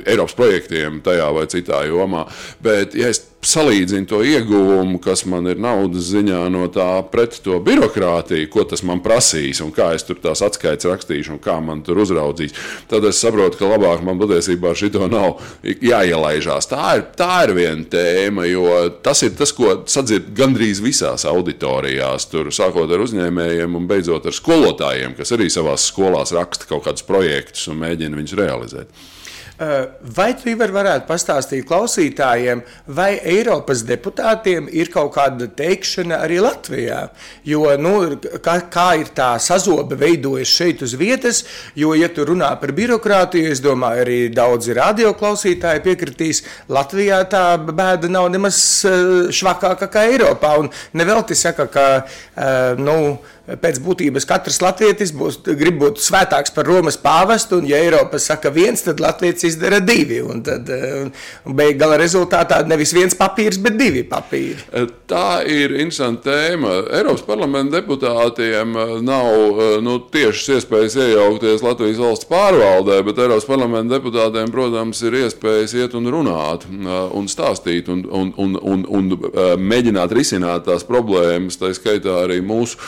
Eiropas 0.06 0.38
projektiem 0.38 1.01
tajā 1.06 1.32
vai 1.36 1.48
citā 1.51 1.84
jomā. 1.89 2.25
Bet, 2.63 2.96
ja 2.98 3.12
es 3.13 3.24
salīdzinu 3.48 4.08
to 4.10 4.20
ieguvumu, 4.25 4.98
kas 5.01 5.24
man 5.29 5.48
ir 5.48 5.60
naudas 5.62 6.10
ziņā 6.12 6.39
no 6.51 6.65
tā 6.74 6.88
pret 7.12 7.38
to 7.46 7.60
birokrātiju, 7.63 8.50
ko 8.51 8.65
tas 8.67 8.82
man 8.88 9.00
prasīs 9.06 9.62
un 9.63 9.72
kā 9.75 9.91
es 9.96 10.06
tur 10.08 10.20
tās 10.24 10.41
atskaites 10.46 10.88
rakstīšu 10.89 11.36
un 11.36 11.41
kā 11.44 11.58
man 11.63 11.84
tur 11.86 12.01
uzraudzīs, 12.03 12.56
tad 12.89 13.06
es 13.08 13.22
saprotu, 13.22 13.60
ka 13.60 13.70
labāk 13.70 14.03
man 14.06 14.20
patiesībā 14.20 14.74
šito 14.77 15.08
nav 15.12 15.38
jāielaižās. 15.63 16.70
Tā 16.72 16.88
ir, 16.98 17.06
tā 17.20 17.32
ir 17.48 17.53
viena 17.58 17.88
tēma, 17.94 18.48
jo 18.50 18.72
tas 19.06 19.22
ir 19.27 19.36
tas, 19.38 19.53
ko 19.56 19.77
sadzird 19.88 20.34
gandrīz 20.38 20.82
visās 20.84 21.27
auditorijās, 21.29 22.27
tur 22.32 22.51
sākot 22.53 22.91
ar 22.91 23.06
uzņēmējiem 23.06 23.77
un 23.77 23.88
beidzot 23.89 24.27
ar 24.27 24.36
skolotājiem, 24.36 25.15
kas 25.20 25.36
arī 25.38 25.51
savās 25.53 25.88
skolās 25.91 26.36
raksta 26.36 26.67
kaut 26.70 26.88
kādus 26.89 27.06
projektus 27.08 27.70
un 27.72 27.79
mēģina 27.86 28.20
viņus 28.20 28.38
realizēt. 28.41 29.08
Eh, 29.57 29.87
vai 30.13 30.35
tu 30.37 30.51
varētu 30.53 31.07
pastāstīt 31.09 31.65
klausītājiem, 31.65 32.59
vai 32.93 33.15
Eiropas 33.25 33.79
deputātiem 33.89 34.67
ir 34.69 34.91
kaut 34.93 35.15
kāda 35.15 35.47
teikšana 35.49 36.19
arī 36.27 36.37
Latvijā? 36.45 36.99
Jo, 37.41 37.63
nu, 37.81 38.19
kā, 38.45 38.59
kā 38.69 38.85
ir 39.01 39.09
tā 39.17 39.31
sazobe 39.41 39.97
veidojas 39.97 40.51
šeit 40.53 40.83
uz 40.85 40.93
vietas, 40.93 41.41
jo, 41.73 41.95
ja 41.97 42.05
tu 42.13 42.27
runā 42.29 42.51
par 42.61 42.69
birokrātiju, 42.77 43.49
es 43.49 43.63
domāju, 43.65 44.03
arī 44.03 44.19
daudzi 44.29 44.75
radioklausītāji 44.77 45.81
piekritīs, 45.87 46.43
Latvijā 46.69 47.23
tā 47.25 47.57
bēda 47.57 48.11
nav 48.13 48.29
nemaz 48.35 48.59
eh, 48.85 49.33
švakāka 49.33 49.89
kā 49.89 50.05
Eiropā. 50.11 50.53
Un 50.61 50.69
nevelti 50.93 51.33
saka, 51.33 51.65
ka, 51.71 51.87
uh, 52.05 52.77
nu, 52.77 53.17
pēc 53.47 53.79
būtības 53.79 54.25
katrs 54.27 54.59
latvietis 54.59 55.13
būs, 55.15 55.39
grib 55.55 55.77
būt 55.79 56.01
svētāks 56.03 56.51
par 56.51 56.67
Romas 56.67 56.97
pāvestu, 56.99 57.61
un 57.61 57.69
ja 57.69 57.79
Eiropa 57.79 58.19
saka 58.19 58.51
viens, 58.51 58.83
tad 58.83 58.99
Latvijas 58.99 59.45
izdara 59.47 59.79
divi. 59.79 60.19
Un 60.19 60.41
tad 60.43 60.67
eh, 60.73 61.07
beig 61.45 61.79
gala 61.79 61.99
rezultātā 61.99 62.59
nevis 62.67 62.91
viens 62.95 63.15
papīrs, 63.15 63.59
bet 63.63 63.77
divi 63.79 64.03
papīri. 64.07 64.59
Eh, 64.75 64.89
tā 65.07 65.41
ir 65.47 65.77
interesanta 65.77 66.33
tēma. 66.33 66.73
Eiropas 66.99 67.23
parlamenta 67.27 67.77
deputātiem 67.77 68.75
eh, 68.75 68.93
nav 69.07 69.61
nu, 69.85 69.97
tiešas 70.11 70.57
iespējas 70.57 70.97
iejaukties 71.05 71.63
Latvijas 71.63 72.01
valsts 72.03 72.27
pārvaldē, 72.27 72.99
bet 73.07 73.23
Eiropas 73.23 73.47
parlamenta 73.47 73.95
deputātiem, 73.95 74.51
protams, 74.51 75.01
ir 75.07 75.21
iespējas 75.23 75.77
iet 75.77 75.95
un 75.97 76.11
runāt 76.11 76.67
un 76.67 77.29
stāstīt 77.31 77.87
un, 77.91 78.03
un, 78.11 78.33
un, 78.39 78.57
un, 78.59 78.83
un 78.97 79.09
mēģināt 79.61 80.11
risināt 80.15 80.65
tās 80.67 80.83
problēmas, 80.87 81.59
tā 81.59 81.71
skaitā 81.75 82.19
arī 82.25 82.41
mūsu 82.45 82.79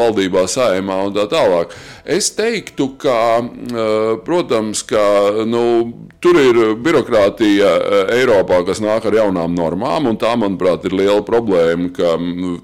valdībā, 0.00 0.44
saimā 0.50 1.00
un 1.06 1.16
tā 1.16 1.26
tālāk. 1.30 1.74
Es 2.04 2.30
teiktu, 2.36 2.92
ka, 3.00 3.16
protams, 4.26 4.84
ka 4.88 5.02
nu, 5.48 5.64
tur 6.22 6.38
ir 6.40 6.62
birokrātija 6.82 7.74
Eiropā, 8.16 8.62
kas 8.68 8.82
nāk 8.84 9.08
ar 9.08 9.20
jaunām 9.22 9.56
normām, 9.56 10.10
un 10.10 10.20
tā, 10.20 10.32
manuprāt, 10.40 10.86
ir 10.88 10.96
liela 11.02 11.20
problēma, 11.26 11.92
ka 11.96 12.16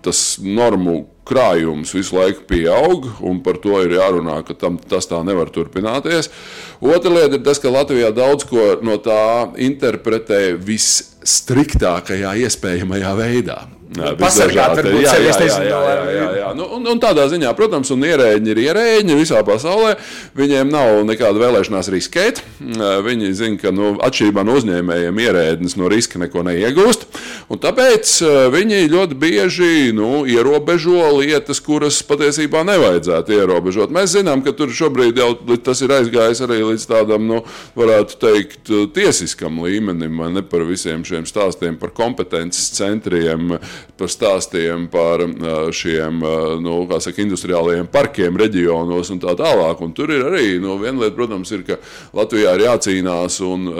tas 0.07 0.25
normu 0.43 1.05
krājums 1.27 1.91
visu 1.97 2.17
laiku 2.17 2.45
pieaug, 2.47 3.09
un 3.27 3.41
par 3.45 3.59
to 3.63 3.81
ir 3.83 3.97
jārunā, 3.99 4.39
ka 4.47 4.55
tam, 4.59 4.79
tas 4.79 5.09
tā 5.11 5.19
nevar 5.27 5.51
turpināties. 5.55 6.31
Otra 6.79 7.13
lieta 7.13 7.39
ir 7.39 7.47
tas, 7.47 7.61
ka 7.63 7.73
Latvijā 7.73 8.13
daudz 8.15 8.47
ko 8.47 8.77
no 8.87 8.99
tā 9.03 9.51
interpretē 9.67 10.55
visstriktākajā 10.69 12.37
iespējamajā 12.47 13.17
veidā. 13.19 13.59
Pasargāt, 13.95 14.73
varbūt, 14.81 15.05
jā, 15.05 15.13
jā, 15.23 15.31
jā, 15.31 15.47
jā, 15.63 15.67
jā, 15.71 16.01
jā, 16.11 16.25
jā. 16.41 16.49
Nu, 16.59 16.67
un, 16.75 16.87
un 16.91 16.99
tādā 17.01 17.29
ziņā, 17.31 17.53
protams, 17.57 17.93
un 17.95 18.03
ierēģi 18.03 18.51
ir 18.51 18.61
ierēģi 18.65 19.17
visā 19.19 19.39
pasaulē. 19.47 19.93
Viņiem 20.37 20.73
nav 20.73 21.05
nekāda 21.07 21.39
vēlēšanās 21.45 21.91
riskēt. 21.95 22.41
Viņi 23.07 23.31
zina, 23.39 23.61
ka 23.63 23.71
nu, 23.75 23.93
atšķirībā 24.03 24.43
no 24.47 24.57
uzņēmējiem 24.59 25.21
ierēdnis 25.23 25.77
no 25.79 25.91
riska 25.93 26.19
neko 26.19 26.43
neiegūst. 26.49 27.07
Tāpēc 27.67 28.17
viņi 28.53 28.83
ļoti 28.91 29.19
bieži 29.23 29.71
nu, 29.95 30.25
ierobežo 30.27 31.13
lietas, 31.21 31.63
kuras 31.63 32.01
patiesībā 32.07 32.65
nevajadzētu 32.67 33.39
ierobežot. 33.39 33.95
Mēs 33.95 34.17
zinām, 34.19 34.43
ka 34.43 34.55
tur 34.57 34.75
šobrīd 34.75 35.23
jau 35.23 35.31
tas 35.63 35.85
ir 35.87 35.95
aizgājis 35.95 36.43
arī 36.43 36.59
līdz 36.73 36.89
tādam, 36.91 37.31
nu, 37.31 37.41
varētu 37.79 38.21
teikt, 38.27 38.75
tiesiskam 38.99 39.63
līmenim, 39.63 40.27
ne 40.35 40.43
par 40.43 40.67
visiem 40.67 41.07
šiem 41.07 41.27
stāstiem 41.29 41.79
par 41.79 41.95
kompetences 41.95 42.75
centriem 42.75 43.55
par 43.97 44.11
stāstiem 44.13 44.87
par 44.93 45.23
šiem 45.75 46.21
nu, 46.65 46.77
saka, 47.01 47.23
industriālajiem 47.25 47.89
parkiem 47.93 48.37
reģionos 48.41 49.11
un 49.15 49.23
tā 49.23 49.37
tālāk. 49.39 49.81
Un 49.85 49.95
tur 49.97 50.13
ir 50.15 50.27
arī 50.29 50.47
nu, 50.63 50.77
viena 50.83 51.05
lieta, 51.05 51.17
protams, 51.17 51.53
ir, 51.57 51.65
ka 51.67 51.79
Latvijā 52.17 52.57
ir 52.57 52.67
jācīnās 52.67 53.41
un 53.47 53.71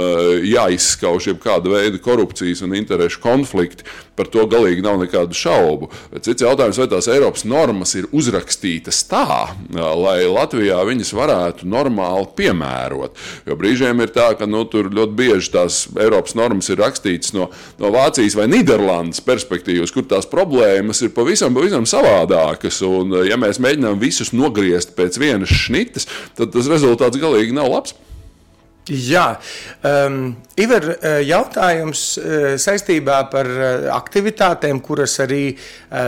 jāizskauž 0.47 1.31
jebkāda 1.33 1.73
veida 1.73 2.01
korupcijas 2.03 2.65
un 2.67 2.77
interešu 2.79 3.23
konflikti. 3.25 3.87
Par 4.17 4.31
to 4.33 4.47
galīgi 4.49 4.81
nav 4.81 4.97
nekādu 5.03 5.37
šaubu. 5.37 5.91
Cits 6.25 6.41
jautājums, 6.41 6.79
vai 6.81 6.87
tās 6.89 7.09
Eiropas 7.13 7.45
normas 7.45 7.93
ir 7.99 8.07
uzrakstītas 8.17 9.03
tā, 9.11 9.53
lai 9.77 10.23
Latvijā 10.25 10.79
viņas 10.89 11.13
varētu 11.17 11.69
normāli 11.69 12.31
piemērot. 12.39 13.21
Jo 13.45 13.59
brīžiem 13.61 14.01
ir 14.01 14.15
tā, 14.17 14.31
ka 14.39 14.49
nu, 14.49 14.65
tur 14.73 14.89
ļoti 14.89 15.17
bieži 15.19 15.53
tās 15.53 15.83
Eiropas 16.01 16.37
normas 16.39 16.71
ir 16.73 16.81
rakstītas 16.81 17.35
no, 17.37 17.51
no 17.81 17.93
Vācijas 17.93 18.39
vai 18.39 18.49
Nīderlandes 18.49 19.21
perspektīvas 19.27 19.86
gadījumos, 19.87 19.95
kur 19.95 20.07
tās 20.09 20.27
problēmas 20.27 21.03
ir 21.03 21.13
pavisam, 21.15 21.55
pavisam 21.55 21.87
savādākas. 21.87 22.83
Un, 22.83 23.13
eh, 23.13 23.31
ja 23.31 23.37
mēs 23.37 23.59
mēģinām 23.59 23.99
visus 23.99 24.33
nogriezt 24.33 24.97
pēc 24.97 25.19
vienas 25.19 25.49
šnitas, 25.49 26.07
tad 26.37 26.53
tas 26.53 26.67
rezultāts 26.67 27.19
galīgi 27.19 27.53
nav 27.53 27.71
labs. 27.71 27.95
Jā, 28.89 29.41
um, 29.83 30.37
Ivar, 30.57 30.97
eh, 31.03 31.25
jautājums 31.27 32.19
uh, 32.19 32.55
saistībā 32.57 33.31
par 33.31 33.47
aktivitātēm, 33.91 34.81
kuras 34.81 35.19
arī 35.19 35.57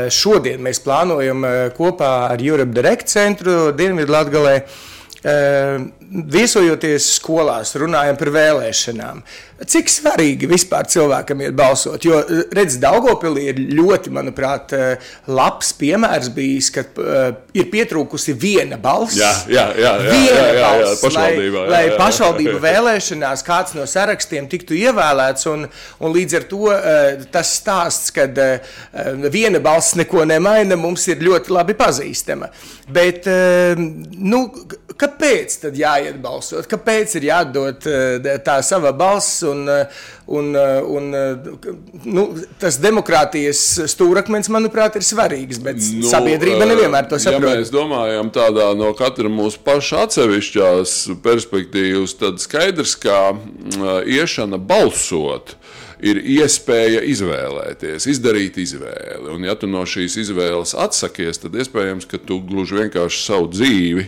šodien 0.08 0.60
mēs 0.60 0.78
plānojam 0.78 1.42
kopā 1.74 2.30
ar 2.30 2.38
Europe 2.38 2.72
Direct 2.72 3.08
centru 3.08 3.72
Dienvidlatgalē. 3.72 4.62
Uh, 4.62 4.97
viesojoties 5.22 7.12
skolās, 7.18 7.74
runājam 7.78 8.18
par 8.20 8.30
vēlēšanām. 8.34 9.22
Cik 9.58 9.90
svarīgi 9.90 10.46
vispār 10.46 10.86
cilvēkam 10.86 11.40
ir 11.42 11.54
balsot? 11.58 12.04
Jo, 12.06 12.20
redz, 12.54 12.76
Daugopilī 12.78 13.48
ir 13.50 13.58
ļoti, 13.74 14.12
manuprāt, 14.14 14.70
labs 15.26 15.72
piemērs 15.80 16.30
bijis, 16.36 16.68
ka 16.70 16.84
uh, 16.86 17.24
ir 17.58 17.66
pietrūkusi 17.72 18.36
viena 18.38 18.78
balss. 18.78 19.18
Jā, 19.18 19.32
jā, 19.50 19.66
jā, 19.74 19.90
jā, 19.98 20.12
viena 20.14 20.36
jā, 20.38 20.44
jā, 20.44 20.54
jā, 20.54 20.70
balss, 21.02 21.18
lai, 21.18 21.26
jā, 21.34 21.48
jā, 21.48 21.66
lai 21.74 21.82
pašvaldību 21.98 22.62
vēlēšanās 22.62 23.44
kāds 23.46 23.74
no 23.74 23.88
sarakstiem 23.90 24.46
tiktu 24.52 24.78
ievēlēts, 24.78 25.50
un, 25.50 25.66
un 25.66 26.14
līdz 26.14 26.38
ar 26.38 26.48
to 26.54 26.62
uh, 26.70 27.26
tas 27.34 27.56
stāsts, 27.58 28.14
ka 28.14 28.28
viena 29.34 29.58
balss 29.64 29.98
neko 29.98 30.22
nemaina, 30.28 30.78
mums 30.78 31.10
ir 31.10 31.26
ļoti 31.26 31.58
labi 31.58 31.74
pazīstama. 31.78 32.52
Bet, 32.88 33.26
nu, 34.16 34.46
kāpēc 34.98 35.58
tad 35.64 35.78
jā? 35.78 35.88
jāiet 35.88 36.20
balsot, 36.22 36.66
kāpēc 36.70 37.16
ir 37.18 37.28
jādod 37.30 37.88
eh, 37.88 38.38
tā 38.44 38.58
sava 38.66 38.92
balss. 38.96 39.42
Un, 39.48 39.64
eh, 39.70 40.00
un, 40.28 40.50
eh, 40.58 40.80
un, 40.84 41.06
nu, 42.04 42.24
tas 42.60 42.78
demokrātijas 42.82 43.62
stūrakmens, 43.92 44.50
manuprāt, 44.52 44.98
ir 44.98 45.06
svarīgs, 45.06 45.60
bet 45.64 45.80
nu, 45.80 46.08
sabiedrība 46.10 46.68
nevienmēr 46.68 47.08
to 47.10 47.20
saprot. 47.22 47.48
Ja 47.48 47.62
mēs 47.62 47.72
domājam 47.74 48.32
tādā 48.34 48.70
no 48.78 48.92
katra 48.98 49.30
mūsu 49.32 49.62
paša 49.64 50.04
atsevišķās 50.08 50.98
perspektīvas, 51.24 52.18
tad 52.20 52.42
skaidrs, 52.44 52.96
ka 53.00 53.22
iešana 54.08 54.60
balsot 54.60 55.57
ir 56.04 56.20
iespēja 56.22 57.02
izvēlēties, 57.10 58.06
izdarīt 58.12 58.58
izvēli. 58.62 59.32
Un, 59.34 59.44
ja 59.46 59.54
tu 59.58 59.68
no 59.70 59.82
šīs 59.88 60.18
izvēles 60.22 60.74
atsakies, 60.78 61.40
tad 61.42 61.56
iespējams, 61.58 62.06
ka 62.08 62.20
tu 62.22 62.38
gluži 62.44 62.78
vienkārši 62.82 63.22
savu 63.24 63.50
dzīvi 63.52 64.06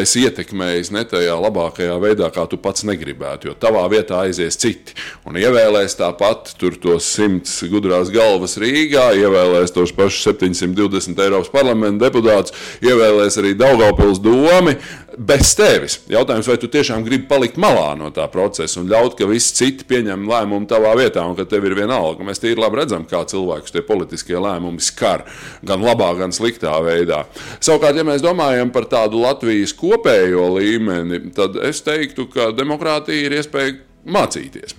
esi 0.00 0.24
ietekmējis 0.26 0.92
ne 0.96 1.04
tajā 1.08 1.36
labākajā 1.46 1.96
veidā, 2.02 2.30
kā 2.34 2.46
tu 2.50 2.58
pats 2.60 2.86
negribētu. 2.88 3.50
Jo 3.50 3.56
tavā 3.60 3.84
vietā 3.92 4.22
aizies 4.24 4.58
citi 4.60 4.96
un 5.28 5.38
ievēlēs 5.40 5.98
tāpat 6.00 6.54
tur 6.60 6.78
tos 6.80 7.08
simts 7.16 7.58
gudrās 7.70 8.12
galvas 8.14 8.56
Rīgā, 8.62 9.10
ievēlēs 9.20 9.74
tos 9.76 9.92
pašus 9.96 10.24
720 10.30 11.24
Eiropas 11.26 11.52
parlamenta 11.52 12.06
deputātus, 12.06 12.56
ievēlēs 12.84 13.40
arī 13.42 13.54
Daugavpils 13.58 14.22
domi 14.24 14.76
bez 15.16 15.54
tevis. 15.56 15.98
Jautājums, 16.10 16.48
vai 16.50 16.56
tu 16.60 16.68
tiešām 16.70 17.04
gribi 17.06 17.26
palikt 17.30 17.58
malā 17.60 17.94
no 17.98 18.10
tā 18.14 18.26
procesa 18.32 18.80
un 18.80 18.90
ļaut, 18.90 19.16
ka 19.18 19.28
visi 19.30 19.54
citi 19.56 19.86
pieņem 19.88 20.26
lēmumu 20.28 20.68
tavā 20.70 20.92
vietā 20.98 21.24
un 21.26 21.36
ka 21.38 21.46
tev 21.48 21.64
ir 21.68 21.76
viena 21.78 21.98
alga. 22.02 22.26
Mēs 22.26 22.42
tīri 22.42 22.60
labi 22.60 22.80
redzam, 22.82 23.06
kā 23.08 23.22
cilvēkus 23.28 23.74
tie 23.74 23.82
politiskie 23.86 24.36
lēmumi 24.42 24.84
skar 24.84 25.24
gan 25.66 25.84
labā, 25.84 26.12
gan 26.20 26.34
sliktā 26.36 26.74
veidā. 26.84 27.24
Savukārt, 27.58 27.96
ja 27.96 28.06
mēs 28.06 28.24
domājam 28.24 28.72
par 28.74 28.88
tādu 28.92 29.22
Latvijas 29.24 29.74
kopējo 29.76 30.50
līmeni, 30.58 31.22
tad 31.36 31.58
es 31.64 31.82
teiktu, 31.86 32.28
ka 32.32 32.50
demokrātija 32.56 33.26
ir 33.26 33.38
iespēja 33.40 33.76
mācīties. 34.06 34.76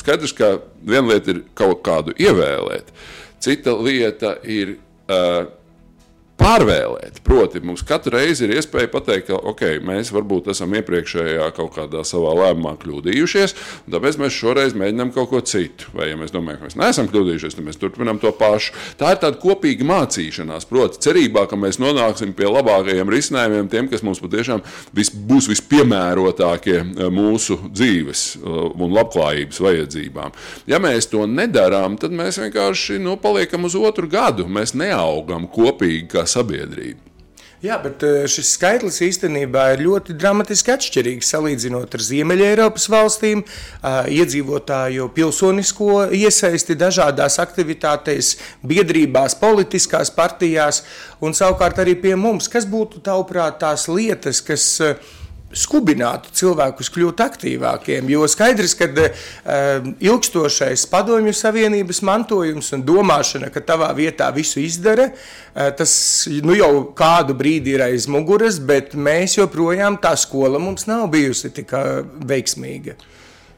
Skaidrs, 0.00 0.32
ka 0.36 0.56
viena 0.86 1.12
lieta 1.12 1.34
ir 1.34 1.44
kaut 1.58 1.82
kādu 1.86 2.14
ievēlēt, 2.16 2.88
cita 3.42 3.74
lieta 3.76 4.36
ir 4.48 4.78
uh, 5.10 5.46
pārvēlēt. 6.40 7.20
Proti, 7.26 7.60
mums 7.64 7.82
katru 7.86 8.16
reizi 8.16 8.44
ir 8.46 8.56
iespēja 8.56 8.90
pateikt, 8.92 9.30
ka 9.30 9.38
okay, 9.50 9.80
mēs 9.84 10.12
varbūt 10.14 10.50
esam 10.52 10.74
iepriekšējā 10.78 11.48
kaut 11.56 11.72
kādā 11.76 12.02
savā 12.06 12.34
lēmumā 12.36 12.76
kļūdījušies, 12.82 13.54
tāpēc 13.92 14.18
mēs 14.20 14.36
šoreiz 14.36 14.76
mēģinām 14.78 15.12
kaut 15.14 15.30
ko 15.32 15.40
citu. 15.40 15.90
Vai, 15.96 16.10
ja 16.10 16.18
mēs 16.20 16.34
domājam, 16.34 16.60
ka 16.60 16.68
mēs 16.68 16.78
neesam 16.80 17.08
kļūdījušies, 17.10 17.56
tad 17.56 17.66
mēs 17.66 17.80
turpinām 17.80 18.20
to 18.22 18.32
pašu. 18.36 18.74
Tā 19.00 19.14
ir 19.14 19.22
tāda 19.22 19.40
kopīga 19.40 19.86
mācīšanās, 19.88 20.68
proti, 20.70 21.00
cerībā, 21.06 21.46
ka 21.50 21.58
mēs 21.60 21.80
nonāksim 21.82 22.34
pie 22.36 22.50
labākajiem 22.50 23.10
risinājumiem, 23.12 23.70
tiem, 23.72 23.90
kas 23.92 24.04
mums 24.06 24.20
patiešām 24.24 24.62
vis, 24.96 25.10
būs 25.10 25.48
vispiemērotākie 25.52 26.78
eh, 26.82 27.02
mūsu 27.12 27.58
dzīves 27.70 28.26
eh, 28.36 28.60
un 28.76 28.96
labklājības 28.96 29.62
vajadzībām. 29.66 30.36
Ja 30.70 30.80
mēs 30.82 31.08
to 31.12 31.24
nedarām, 31.30 31.96
tad 32.00 32.14
mēs 32.16 32.40
vienkārši 32.44 33.00
nu, 33.02 33.16
paliekam 33.20 33.66
uz 33.68 33.76
otru 33.78 34.08
gadu. 34.10 34.46
Mēs 34.50 34.76
neaugam 34.76 35.48
kopīgi 35.50 36.06
sabiedrība. 36.30 37.12
Jā, 37.64 37.78
bet 37.80 38.02
eh, 38.04 38.26
šis 38.28 38.50
skaitlis 38.58 38.98
īstenībā 39.02 39.62
ir 39.72 39.82
ļoti 39.86 40.14
dramatiski 40.20 40.74
atšķirīgs 40.74 41.30
salīdzinot 41.32 41.96
ar 41.96 42.04
Ziemeļ-Eiropas 42.04 42.84
valstīm, 42.92 43.42
iedzīvotāju 44.12 45.08
pilsonisko 45.16 46.04
iesaisti 46.14 46.76
dažādās 46.76 47.40
aktivitātēs, 47.40 48.34
biedrībās, 48.60 49.38
politiskās 49.40 50.12
partijās 50.12 50.82
un 51.24 51.34
savukārt 51.34 51.80
arī 51.80 51.96
pie 52.04 52.12
mums. 52.20 52.50
Kas 52.52 52.68
būtu 52.68 53.00
tavuprāt 53.08 53.56
tās 53.64 53.88
lietas, 53.88 54.44
kas 54.44 54.68
uh, 54.84 55.16
skubinātu 55.54 56.32
cilvēkus 56.34 56.90
kļūt 56.94 57.20
aktīvākiem. 57.22 58.08
Jo 58.10 58.26
skaidrs, 58.30 58.74
ka 58.78 58.88
uh, 58.90 59.88
ilgstošais 60.02 60.86
padomju 60.90 61.34
savienības 61.36 62.02
mantojums 62.06 62.72
un 62.74 62.82
domāšana, 62.86 63.50
ka 63.54 63.62
tavā 63.64 63.92
vietā 63.96 64.28
visu 64.34 64.60
izdara, 64.64 65.10
uh, 65.12 65.70
tas 65.78 65.92
nu, 66.42 66.56
jau 66.58 66.72
kādu 66.98 67.36
brīdi 67.38 67.76
ir 67.76 67.86
aiz 67.86 68.08
muguras, 68.10 68.58
bet 68.58 68.96
mēs 68.98 69.38
joprojām 69.38 70.00
tā 70.02 70.16
skola 70.18 70.60
mums 70.62 70.88
nav 70.90 71.06
bijusi 71.14 71.52
tik 71.54 71.74
uh, 71.76 72.02
veiksmīga. 72.26 72.98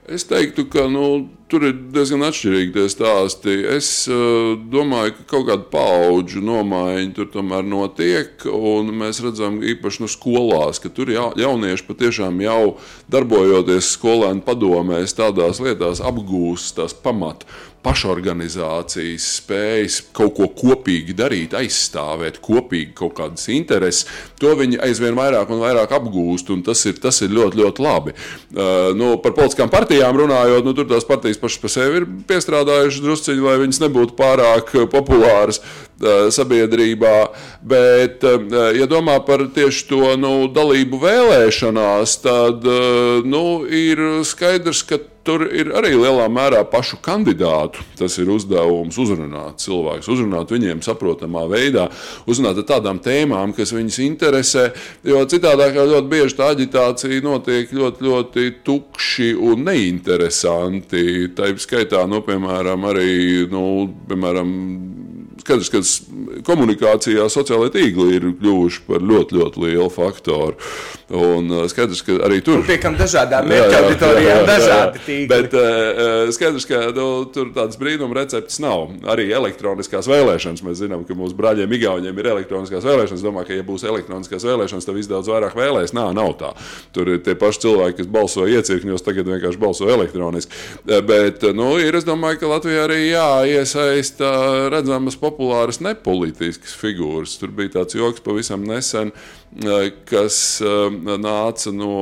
Es 0.09 0.25
teiktu, 0.29 0.69
ka 0.73 0.87
nu, 0.89 1.29
tur 1.51 1.65
ir 1.69 1.77
diezgan 1.95 2.25
atšķirīgi 2.29 2.75
tie 2.75 2.87
stāsti. 2.93 3.55
Es 3.77 3.91
uh, 4.11 4.55
domāju, 4.73 5.15
ka 5.19 5.27
kaut 5.35 5.47
kāda 5.49 5.67
paudžu 5.73 6.43
nomaiņa 6.45 7.15
tur 7.17 7.31
tomēr 7.33 7.65
notiek. 7.67 8.45
Mēs 8.89 9.23
redzam, 9.25 9.61
īpaši 9.75 10.05
no 10.05 10.11
skolās, 10.13 10.83
ka 10.83 10.93
tur 10.93 11.13
ja, 11.13 11.29
jaunieši 11.39 11.89
patiešām 11.89 12.43
jau 12.45 12.77
darbojoties 13.13 13.95
skolēnu 13.97 14.45
padomēs, 14.47 15.17
tādās 15.19 15.63
lietās 15.65 16.05
apgūst 16.05 16.77
tās 16.79 16.97
pamatu 16.97 17.49
pašorganizācijas 17.85 19.27
spējas 19.39 19.99
kaut 20.17 20.35
ko 20.39 20.49
kopīgi 20.51 21.15
darīt, 21.17 21.55
aizstāvēt 21.57 22.41
kopīgi 22.45 22.93
kaut 22.99 23.15
kādas 23.19 23.47
intereses, 23.55 24.07
to 24.41 24.53
viņi 24.59 24.81
aizvien 24.85 25.17
vairāk 25.19 25.51
un 25.55 25.63
vairāk 25.63 25.95
apgūst, 25.99 26.51
un 26.55 26.65
tas 26.67 26.83
ir, 26.91 26.99
tas 27.03 27.23
ir 27.25 27.33
ļoti, 27.35 27.61
ļoti 27.63 27.85
labi. 27.85 28.15
Uh, 28.15 28.91
nu, 28.99 29.13
par 29.23 29.37
politiskām 29.37 29.71
partijām 29.73 30.19
runājot, 30.19 30.67
nu, 30.67 30.75
tur 30.77 30.89
tās 30.91 31.07
partijas 31.09 31.38
pašas 31.41 31.63
par 31.63 31.73
sevi 31.73 32.01
ir 32.01 32.07
piestrādājušas 32.29 33.05
drusciņi, 33.05 33.45
lai 33.45 33.59
viņas 33.63 33.83
nebūtu 33.85 34.17
pārāk 34.19 34.73
populāras 34.93 35.61
uh, 35.63 36.29
sabiedrībā, 36.35 37.15
bet, 37.63 38.25
uh, 38.27 38.73
ja 38.77 38.89
domā 38.91 39.19
par 39.27 39.47
tieši 39.55 39.87
to 39.91 40.15
nu, 40.21 40.33
dalību 40.53 41.03
vēlēšanās, 41.03 42.19
tad 42.25 42.67
nu, 43.29 43.45
ir 43.67 44.03
skaidrs, 44.29 44.85
ka 44.89 45.01
tur 45.29 45.45
ir 45.53 45.69
arī 45.77 45.93
lielā 45.93 46.27
mērā 46.33 46.63
pašu 46.71 46.99
kandidātu. 47.05 47.85
Tas 47.99 48.17
ir 48.21 48.31
uzdevums 48.33 48.97
uzrunāt 49.01 49.61
cilvēkus, 49.61 50.09
uzrunāt 50.15 50.53
viņiem 50.55 50.81
saprotamā 50.87 51.45
veidā, 51.51 51.89
uzrunāt 52.31 52.63
ar 52.63 52.69
tādām 52.73 53.03
tēmām, 53.05 53.53
kas 53.57 53.75
viņus 53.77 54.01
interesē. 54.07 54.69
Jo 55.07 55.25
citādi 55.29 55.69
ļoti 55.77 56.09
bieži 56.09 56.39
tā 56.39 56.53
aģitācija 56.55 57.25
notiek 57.27 57.75
ļoti, 57.75 58.09
ļoti 58.09 58.47
tukši 58.65 59.35
un 59.51 59.67
neinteresanti. 59.69 61.05
Tā 61.37 61.53
ir 61.53 61.61
skaitā, 61.61 62.07
nu, 62.09 62.23
piemēram, 62.25 62.89
arī 62.89 63.11
nu, 63.53 63.65
piemēram, 64.09 64.55
skaidrs, 65.49 65.73
ka 65.73 66.45
komunikācijā 66.47 67.27
sociālai 67.33 67.73
tīkli 67.75 68.15
ir 68.19 68.31
kļuvuši 68.39 68.85
par 68.89 69.05
ļoti, 69.05 69.41
ļoti 69.41 69.65
lielu 69.65 69.91
faktoru. 69.93 70.57
Un 71.09 71.49
uh, 71.49 71.63
skaidrs, 71.71 72.03
ka 72.05 72.19
arī 72.27 72.43
tur 72.45 72.61
ir 72.69 72.83
dažādām 72.99 73.47
mērķa 73.51 73.79
auditorijām, 73.81 74.43
dažādi 74.49 75.01
tīkli. 75.07 75.29
Bet 75.31 75.55
uh, 75.57 76.29
skaidrs, 76.37 76.67
ka 76.69 76.83
nu, 76.93 77.07
tur 77.33 77.49
tādas 77.57 77.81
brīnuma 77.81 78.19
receptes 78.21 78.61
nav. 78.61 78.91
Arī 79.09 79.31
elektroniskās 79.33 80.09
vēlēšanas. 80.11 80.65
Mēs 80.67 80.83
zinām, 80.83 81.07
ka 81.09 81.17
mūsu 81.17 81.37
brāļiem 81.39 81.73
Igauniem 81.79 82.21
ir 82.21 82.29
elektroniskās 82.35 82.85
vēlēšanas. 82.85 83.23
Es 83.23 83.25
domāju, 83.25 83.49
ka, 83.49 83.57
ja 83.57 83.65
būs 83.65 83.87
elektroniskās 83.89 84.45
vēlēšanas, 84.45 84.89
tad 84.89 84.99
viss 84.99 85.09
daudz 85.09 85.33
vairāk 85.33 85.57
vēlēs. 85.57 85.97
Nā, 85.97 86.11
nav 86.17 86.35
tā. 86.43 86.53
Tur 86.93 87.15
ir 87.15 87.23
tie 87.25 87.33
paši 87.41 87.65
cilvēki, 87.65 88.03
kas 88.03 88.13
balso 88.13 88.45
iecirkņos, 88.45 89.07
tagad 89.07 89.33
vienkārši 89.33 89.63
balso 89.65 89.89
elektroniski. 89.89 90.61
Bet, 90.85 91.49
nu, 91.57 91.71
ir, 91.81 91.97
es 91.97 92.05
domāju, 92.05 92.43
ka 92.43 92.53
Latvijā 92.53 92.85
arī 92.85 93.01
jāiesaista 93.07 94.35
redzamas 94.77 95.17
populāras 95.39 95.79
nepolitiskas 95.81 96.75
figūras. 96.75 97.39
Tur 97.39 97.53
bija 97.55 97.79
tāds 97.79 97.95
joks 97.95 98.23
pavisam 98.25 98.65
nesen 98.67 99.13
kas 100.09 100.61
nāca 100.61 101.73
no 101.73 101.93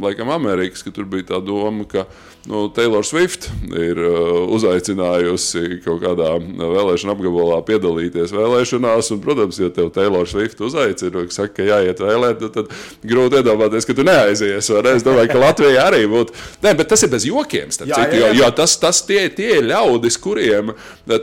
laikam, 0.00 0.32
Amerikas, 0.32 0.82
ka 0.82 0.90
tur 0.90 1.04
bija 1.04 1.34
tā 1.34 1.40
doma, 1.44 1.84
ka 1.84 2.06
nu, 2.46 2.68
Taylor 2.74 3.04
Swift 3.06 3.48
ir 3.72 3.98
uh, 3.98 4.44
uzaicinājusi 4.54 5.80
kaut 5.84 6.02
kādā 6.02 6.34
vēlēšana 6.40 7.14
apgabalā 7.14 7.60
piedalīties 7.68 8.34
vēlēšanās. 8.34 9.10
Un, 9.14 9.22
protams, 9.24 9.60
ja 9.62 9.70
tev 9.74 9.90
Taylor 9.94 10.28
Swift 10.28 10.60
uzaicina 10.64 11.22
un 11.22 11.30
saka, 11.34 11.54
ka 11.58 11.68
jāiet 11.68 12.02
vēlēt, 12.04 12.42
tad, 12.42 12.58
tad 12.58 13.06
grūti 13.06 13.40
iedomāties, 13.40 13.88
ka 13.88 13.96
tu 13.96 14.06
neaizies. 14.06 14.70
Ne? 14.74 14.94
Es 14.98 15.06
domāju, 15.06 15.32
ka 15.32 15.42
Latvija 15.42 15.86
arī 15.88 16.04
būtu. 16.10 16.36
Nē, 16.64 16.74
bet 16.78 16.92
tas 16.92 17.04
ir 17.06 17.12
bez 17.14 17.26
jokiem. 17.28 17.72
Jā, 17.84 17.88
jā, 17.90 18.02
jā. 18.12 18.20
Jo, 18.20 18.32
jo 18.42 18.50
tas, 18.60 18.76
tas 18.80 19.00
tie, 19.06 19.22
tie 19.34 19.60
ir 19.60 19.68
ļaudis, 19.70 20.20
kuriem 20.20 20.74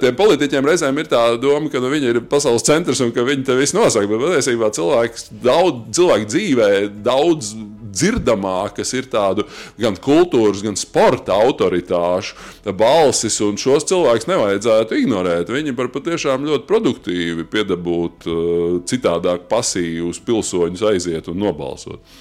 tiem 0.02 0.18
politiķiem 0.18 0.68
reizēm 0.68 1.02
ir 1.02 1.10
tā 1.12 1.22
doma, 1.42 1.70
ka 1.72 1.82
nu, 1.82 1.92
viņi 1.94 2.12
ir 2.16 2.22
pasaules 2.32 2.66
centrs 2.66 3.02
un 3.04 3.14
ka 3.16 3.26
viņi 3.28 3.46
te 3.50 3.58
visu 3.58 3.78
nosaka. 3.78 4.10
Bet 4.10 4.26
patiesībā 4.26 4.72
cilvēks 4.76 5.30
daudz, 5.44 5.86
cilvēku 5.98 6.30
dzīvē 6.32 6.72
daudz 7.06 7.54
dzirdamākas 7.92 8.94
ir 8.98 9.10
tādu 9.12 9.46
gan 9.80 9.98
kultūras, 10.00 10.64
gan 10.66 10.80
sporta 10.80 11.36
autoritāšu 11.36 12.72
balsis, 12.78 13.38
un 13.46 13.60
šos 13.62 13.88
cilvēkus 13.92 14.30
nevajadzētu 14.32 15.00
ignorēt. 15.04 15.52
Viņi 15.52 15.76
var 15.78 15.92
patiešām 15.94 16.48
ļoti 16.48 16.68
produktīvi 16.70 17.48
piedabūt 17.52 18.28
uh, 18.28 18.82
citādāk 18.90 19.48
pasīvus 19.52 20.22
pilsoņus 20.26 20.86
aiziet 20.92 21.32
un 21.32 21.42
nobalsot. 21.46 22.20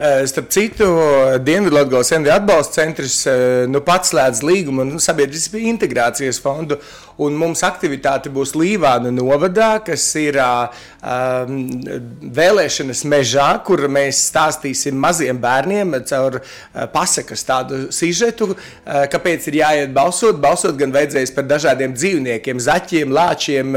Eh, 0.00 0.26
starp 0.26 0.48
citu, 0.48 0.84
Dienvidlatvijas 1.44 2.10
NV 2.10 2.30
atbalsta 2.32 2.72
centrs 2.72 3.18
eh, 3.28 3.66
nu, 3.68 3.82
pats 3.84 4.14
slēdz 4.14 4.38
līgumu 4.48 4.86
un 4.86 5.02
sabiedriskas 5.02 5.60
integrācijas 5.60 6.38
fondu. 6.40 6.78
Un 7.20 7.36
mums 7.36 7.60
aktivitāte 7.66 8.30
būs 8.32 8.54
Līvāna 8.56 9.10
novadā, 9.12 9.74
kas 9.84 10.06
ir 10.16 10.38
um, 10.40 11.56
vēlēšanas 12.38 13.02
mežā, 13.12 13.48
kur 13.66 13.82
mēs 13.92 14.22
stāstīsim 14.30 14.96
maziem 14.96 15.36
bērniem 15.40 15.98
caur 16.08 16.38
pasakas 16.94 17.44
tādu 17.44 17.80
sižetu, 17.92 18.54
kāpēc 18.86 19.48
ir 19.50 19.58
jāiet 19.60 19.92
balsot. 19.96 20.40
Balsot 20.40 20.78
gan 20.80 20.94
vajadzēs 20.94 21.34
par 21.36 21.44
dažādiem 21.50 21.92
dzīvniekiem, 21.96 22.62
zaķiem, 22.64 23.12
lāčiem, 23.12 23.76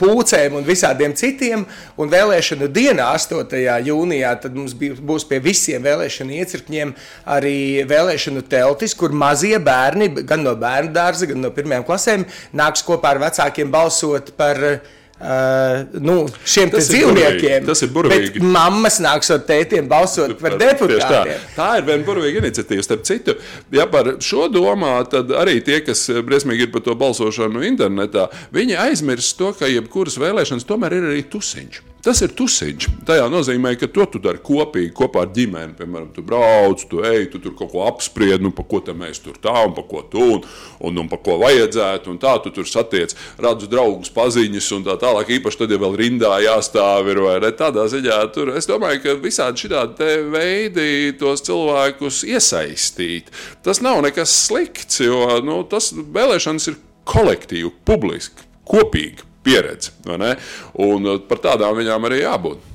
pūcēm 0.00 0.58
un 0.58 0.66
visādiem 0.66 1.14
citiem. 1.18 1.66
Un 2.00 2.10
vēlēšanu 2.12 2.70
dienā, 2.72 3.12
8. 3.14 3.56
jūnijā, 3.86 4.34
tad 4.42 4.58
mums 4.58 4.74
būs 4.74 5.26
pie 5.28 5.40
visiem 5.44 5.86
vēlēšanu 5.86 6.34
iecirkņiem 6.40 6.94
arī 7.36 7.56
vēlēšanu 7.88 8.42
teltis, 8.50 8.94
kur 8.98 9.14
mazie 9.14 9.56
bērni, 9.62 10.10
gan 10.26 10.42
no 10.46 10.56
bērnu 10.58 10.94
dārza, 10.96 11.30
gan 11.30 11.42
no 11.46 11.54
pirmajām 11.76 11.86
klasēm, 11.86 12.26
nāks 12.56 12.84
kopā 12.86 13.14
ar 13.14 13.20
vecākiem 13.20 13.70
balsot 13.70 14.32
par 14.36 14.58
uh, 14.62 15.96
nu, 16.00 16.26
šiem 16.44 16.70
dzīvniekiem. 16.72 17.66
Tas 17.66 17.82
ir 17.82 17.92
burvīgi. 17.92 18.42
Mammas 18.42 19.00
nāks 19.00 19.30
ar 19.34 19.42
tētiem 19.46 19.88
balsot 19.88 20.36
par 20.40 20.56
deputātiem. 20.60 21.40
Tā. 21.40 21.56
tā 21.56 21.70
ir 21.80 21.88
viena 21.88 22.06
burvīga 22.06 22.42
iniciatīva. 22.44 22.84
Starp 22.86 23.04
citu, 23.08 23.36
ja 23.72 23.86
par 23.90 24.16
šo 24.20 24.48
domā, 24.52 24.98
tad 25.10 25.32
arī 25.36 25.60
tie, 25.64 25.82
kas 25.84 26.08
briesmīgi 26.26 26.68
ir 26.68 26.72
par 26.72 26.84
to 26.86 26.96
balsošanu 26.96 27.64
internetā, 27.66 28.28
viņi 28.54 28.78
aizmirst 28.88 29.36
to, 29.38 29.52
ka 29.56 29.70
jebkuras 29.70 30.18
vēlēšanas 30.20 30.68
tomēr 30.68 30.98
ir 30.98 31.12
arī 31.12 31.26
tusiņš. 31.32 31.84
Tas 32.06 32.20
ir 32.22 32.30
tusiņš. 32.38 32.84
Tajā 33.02 33.24
nozīmē, 33.26 33.72
ka 33.80 33.88
to 33.90 34.04
tu 34.06 34.20
dari 34.22 34.38
kopīgi, 34.38 34.92
kopā 34.94 35.24
ar 35.24 35.30
ģimeni. 35.34 35.72
Piemēram, 35.74 36.12
tu 36.14 36.22
brauc, 36.22 36.84
tu 36.86 37.00
ej, 37.02 37.24
tu 37.32 37.40
tur 37.42 37.56
kaut 37.58 37.72
ko 37.72 37.82
apspried, 37.88 38.44
nu, 38.44 38.52
pa 38.54 38.62
ko 38.62 38.78
mēs 38.94 39.18
tur 39.24 39.40
tā 39.42 39.64
un 39.66 39.74
pa 39.74 39.82
ko 39.82 40.04
tu 40.06 40.22
un, 40.36 40.44
un, 40.86 41.00
un 41.02 41.10
pa 41.10 41.18
ko 41.18 41.34
vajadzētu. 41.42 42.12
Un 42.12 42.22
tā 42.22 42.36
tu 42.44 42.54
tur 42.54 42.70
satiec, 42.70 43.16
redzu 43.42 43.66
draugus, 43.72 44.14
paziņas 44.14 44.70
un 44.78 44.86
tā 44.86 44.94
tālāk. 45.02 45.34
Īpaši 45.40 45.62
tad, 45.64 45.74
ja 45.74 45.82
vēl 45.82 45.98
rindā 45.98 46.30
jāstāv 46.46 47.10
ir 47.10 47.24
vai 47.26 47.36
ne 47.42 47.50
tādā 47.58 47.88
ziņā. 47.90 48.22
Tur 48.36 48.54
es 48.54 48.70
domāju, 48.70 49.02
ka 49.02 49.18
visādi 49.26 49.66
šādi 49.66 50.14
veidi 50.30 50.88
tos 51.18 51.42
cilvēkus 51.50 52.22
iesaistīt. 52.30 53.34
Tas 53.66 53.82
nav 53.82 54.04
nekas 54.06 54.44
slikts, 54.46 55.02
jo 55.02 55.40
nu, 55.42 55.64
tas 55.66 55.90
vēlēšanas 55.90 56.70
ir 56.70 56.78
kolektīvi, 57.10 57.74
publiski, 57.82 58.46
kopīgi 58.62 59.26
pieredze. 59.46 59.94
Un 60.06 61.06
uh, 61.06 61.20
par 61.28 61.42
tādām 61.44 61.76
viņām 61.78 62.08
arī 62.08 62.24
jābūt. 62.24 62.72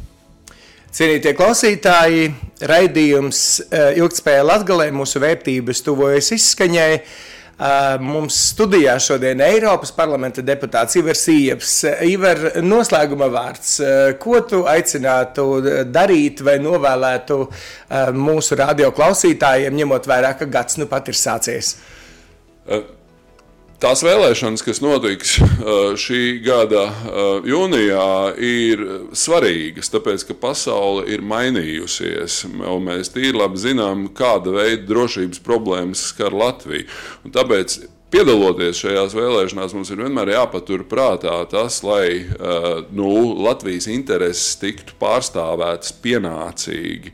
Cienītie 0.92 1.32
klausītāji, 1.38 2.32
raidījums 2.68 3.44
uh, 3.64 3.92
Ilgtspēja 4.00 4.48
Latgalē 4.48 4.90
mūsu 4.96 5.22
vērtības 5.24 5.84
tuvojas 5.86 6.34
izskaņai. 6.36 6.90
Uh, 7.62 8.00
mums 8.02 8.40
studijā 8.56 8.96
šodien 9.04 9.44
Eiropas 9.46 9.92
parlamenta 9.94 10.42
deputāts 10.42 10.98
Ivars 10.98 11.28
Ieps. 11.30 11.74
Ivar, 12.10 12.40
noslēguma 12.66 13.28
vārds. 13.32 13.76
Ko 14.24 14.40
tu 14.50 14.64
aicinātu 14.70 15.46
darīt 15.94 16.42
vai 16.48 16.56
novēlētu 16.64 17.38
mūsu 18.18 18.58
radio 18.58 18.90
klausītājiem, 18.98 19.78
ņemot 19.78 20.10
vērā, 20.10 20.34
ka 20.40 20.50
gads 20.50 20.82
nu 20.82 20.90
pat 20.90 21.14
ir 21.14 21.20
sācies? 21.22 21.76
Uh 22.66 22.82
Tās 23.82 24.04
vēlēšanas, 24.06 24.62
kas 24.62 24.78
notiks 24.84 25.32
uh, 25.42 25.96
šī 25.98 26.36
gada 26.46 26.84
uh, 26.86 27.48
jūnijā, 27.50 28.04
ir 28.38 28.84
svarīgas, 29.18 29.90
tāpēc 29.90 30.28
ka 30.30 30.36
pasaule 30.38 31.08
ir 31.10 31.24
mainījusies. 31.26 32.44
Mēs 32.62 33.10
tīri 33.16 33.34
labi 33.42 33.58
zinām, 33.64 34.04
kāda 34.14 34.54
veida 34.54 34.86
drošības 34.86 35.42
problēmas 35.42 36.06
skar 36.12 36.38
Latviju. 36.38 36.86
Un 37.26 37.34
tāpēc 37.34 37.80
piedaloties 38.12 38.80
šajās 38.82 39.14
vēlēšanās, 39.16 39.74
mums 39.76 39.90
ir 39.94 40.02
vienmēr 40.04 40.34
jāpatur 40.34 40.84
prātā 40.90 41.38
tas, 41.52 41.80
lai 41.86 42.20
uh, 42.20 42.82
nu, 42.92 43.08
Latvijas 43.40 43.88
intereses 43.92 44.58
tiktu 44.60 44.98
pārstāvētas 45.00 45.94
pienācīgi, 46.04 47.14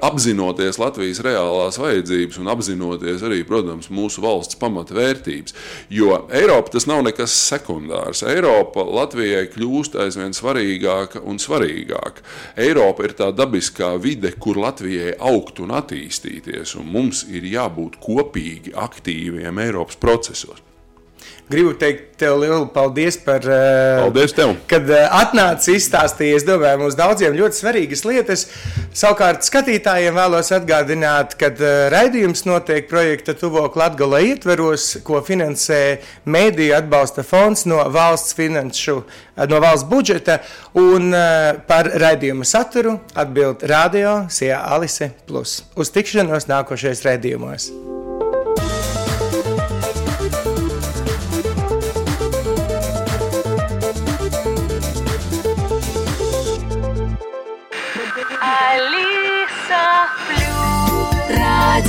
apzinoties 0.00 0.80
Latvijas 0.80 1.20
reālās 1.26 1.76
vajadzības 1.80 2.40
un 2.40 2.48
apzinoties 2.54 3.24
arī, 3.26 3.42
protams, 3.48 3.90
mūsu 3.92 4.24
valsts 4.24 4.56
pamatvērtības. 4.60 5.56
Jo 5.92 6.22
Eiropa 6.32 6.72
tas 6.72 6.88
nav 6.88 7.04
nekas 7.04 7.36
sekundārs. 7.50 8.24
Eiropa 8.24 8.86
Latvijai 8.86 9.44
kļūst 9.52 9.98
aizvien 10.00 10.32
svarīgāka 10.36 11.20
un 11.20 11.40
svarīgāka. 11.42 12.24
Eiropa 12.60 13.04
ir 13.04 13.16
tā 13.18 13.28
dabiskā 13.36 13.92
vide, 14.00 14.32
kur 14.40 14.60
Latvijai 14.60 15.12
augt 15.20 15.60
un 15.60 15.76
attīstīties, 15.76 16.78
un 16.80 16.88
mums 16.96 17.26
ir 17.28 17.44
jābūt 17.50 18.00
kopīgi 18.00 18.72
aktīviem 18.88 19.60
Eiropas 19.68 20.00
procesos 20.00 20.29
procesos. 20.30 20.62
Gribu 21.50 21.72
teikt 21.74 22.12
tev 22.20 22.36
lielu 22.38 22.68
paldies 22.70 23.16
par 23.24 23.42
to, 23.42 23.54
paldies 24.04 24.32
tev. 24.36 24.52
kad 24.70 24.86
atnāci 24.86 25.74
izstāstīji. 25.74 26.36
Es 26.38 26.44
domāju, 26.46 26.78
mums 26.84 26.94
daudziem 26.94 27.34
ļoti 27.34 27.58
svarīgas 27.58 28.04
lietas. 28.06 28.44
Savukārt, 28.94 29.42
skatītājiem 29.42 30.14
vēlos 30.14 30.52
atgādināt, 30.54 31.34
ka 31.40 31.50
raidījums 31.90 32.44
notiek 32.46 32.86
projekta 32.88 33.34
Tuvok 33.34 33.74
Latgala 33.82 34.22
ietveros, 34.28 35.00
ko 35.02 35.24
finansē 35.26 35.98
Mēdīja 36.30 36.84
atbalsta 36.84 37.26
fonds 37.26 37.66
no 37.66 37.82
valsts 37.90 38.38
finanšu, 38.38 39.00
no 39.50 39.62
valsts 39.66 39.90
budžeta. 39.90 40.38
Un 40.78 41.10
par 41.66 41.90
raidījuma 41.98 42.46
saturu 42.46 43.00
atbild 43.18 43.66
Radio 43.66 44.20
Sijā 44.30 44.62
Alise 44.70 45.10
Plus. 45.26 45.64
Uz 45.74 45.90
tikšanos 45.98 46.46
nākošais 46.46 47.02
raidījumos! 47.10 47.72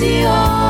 Radio 0.02 0.61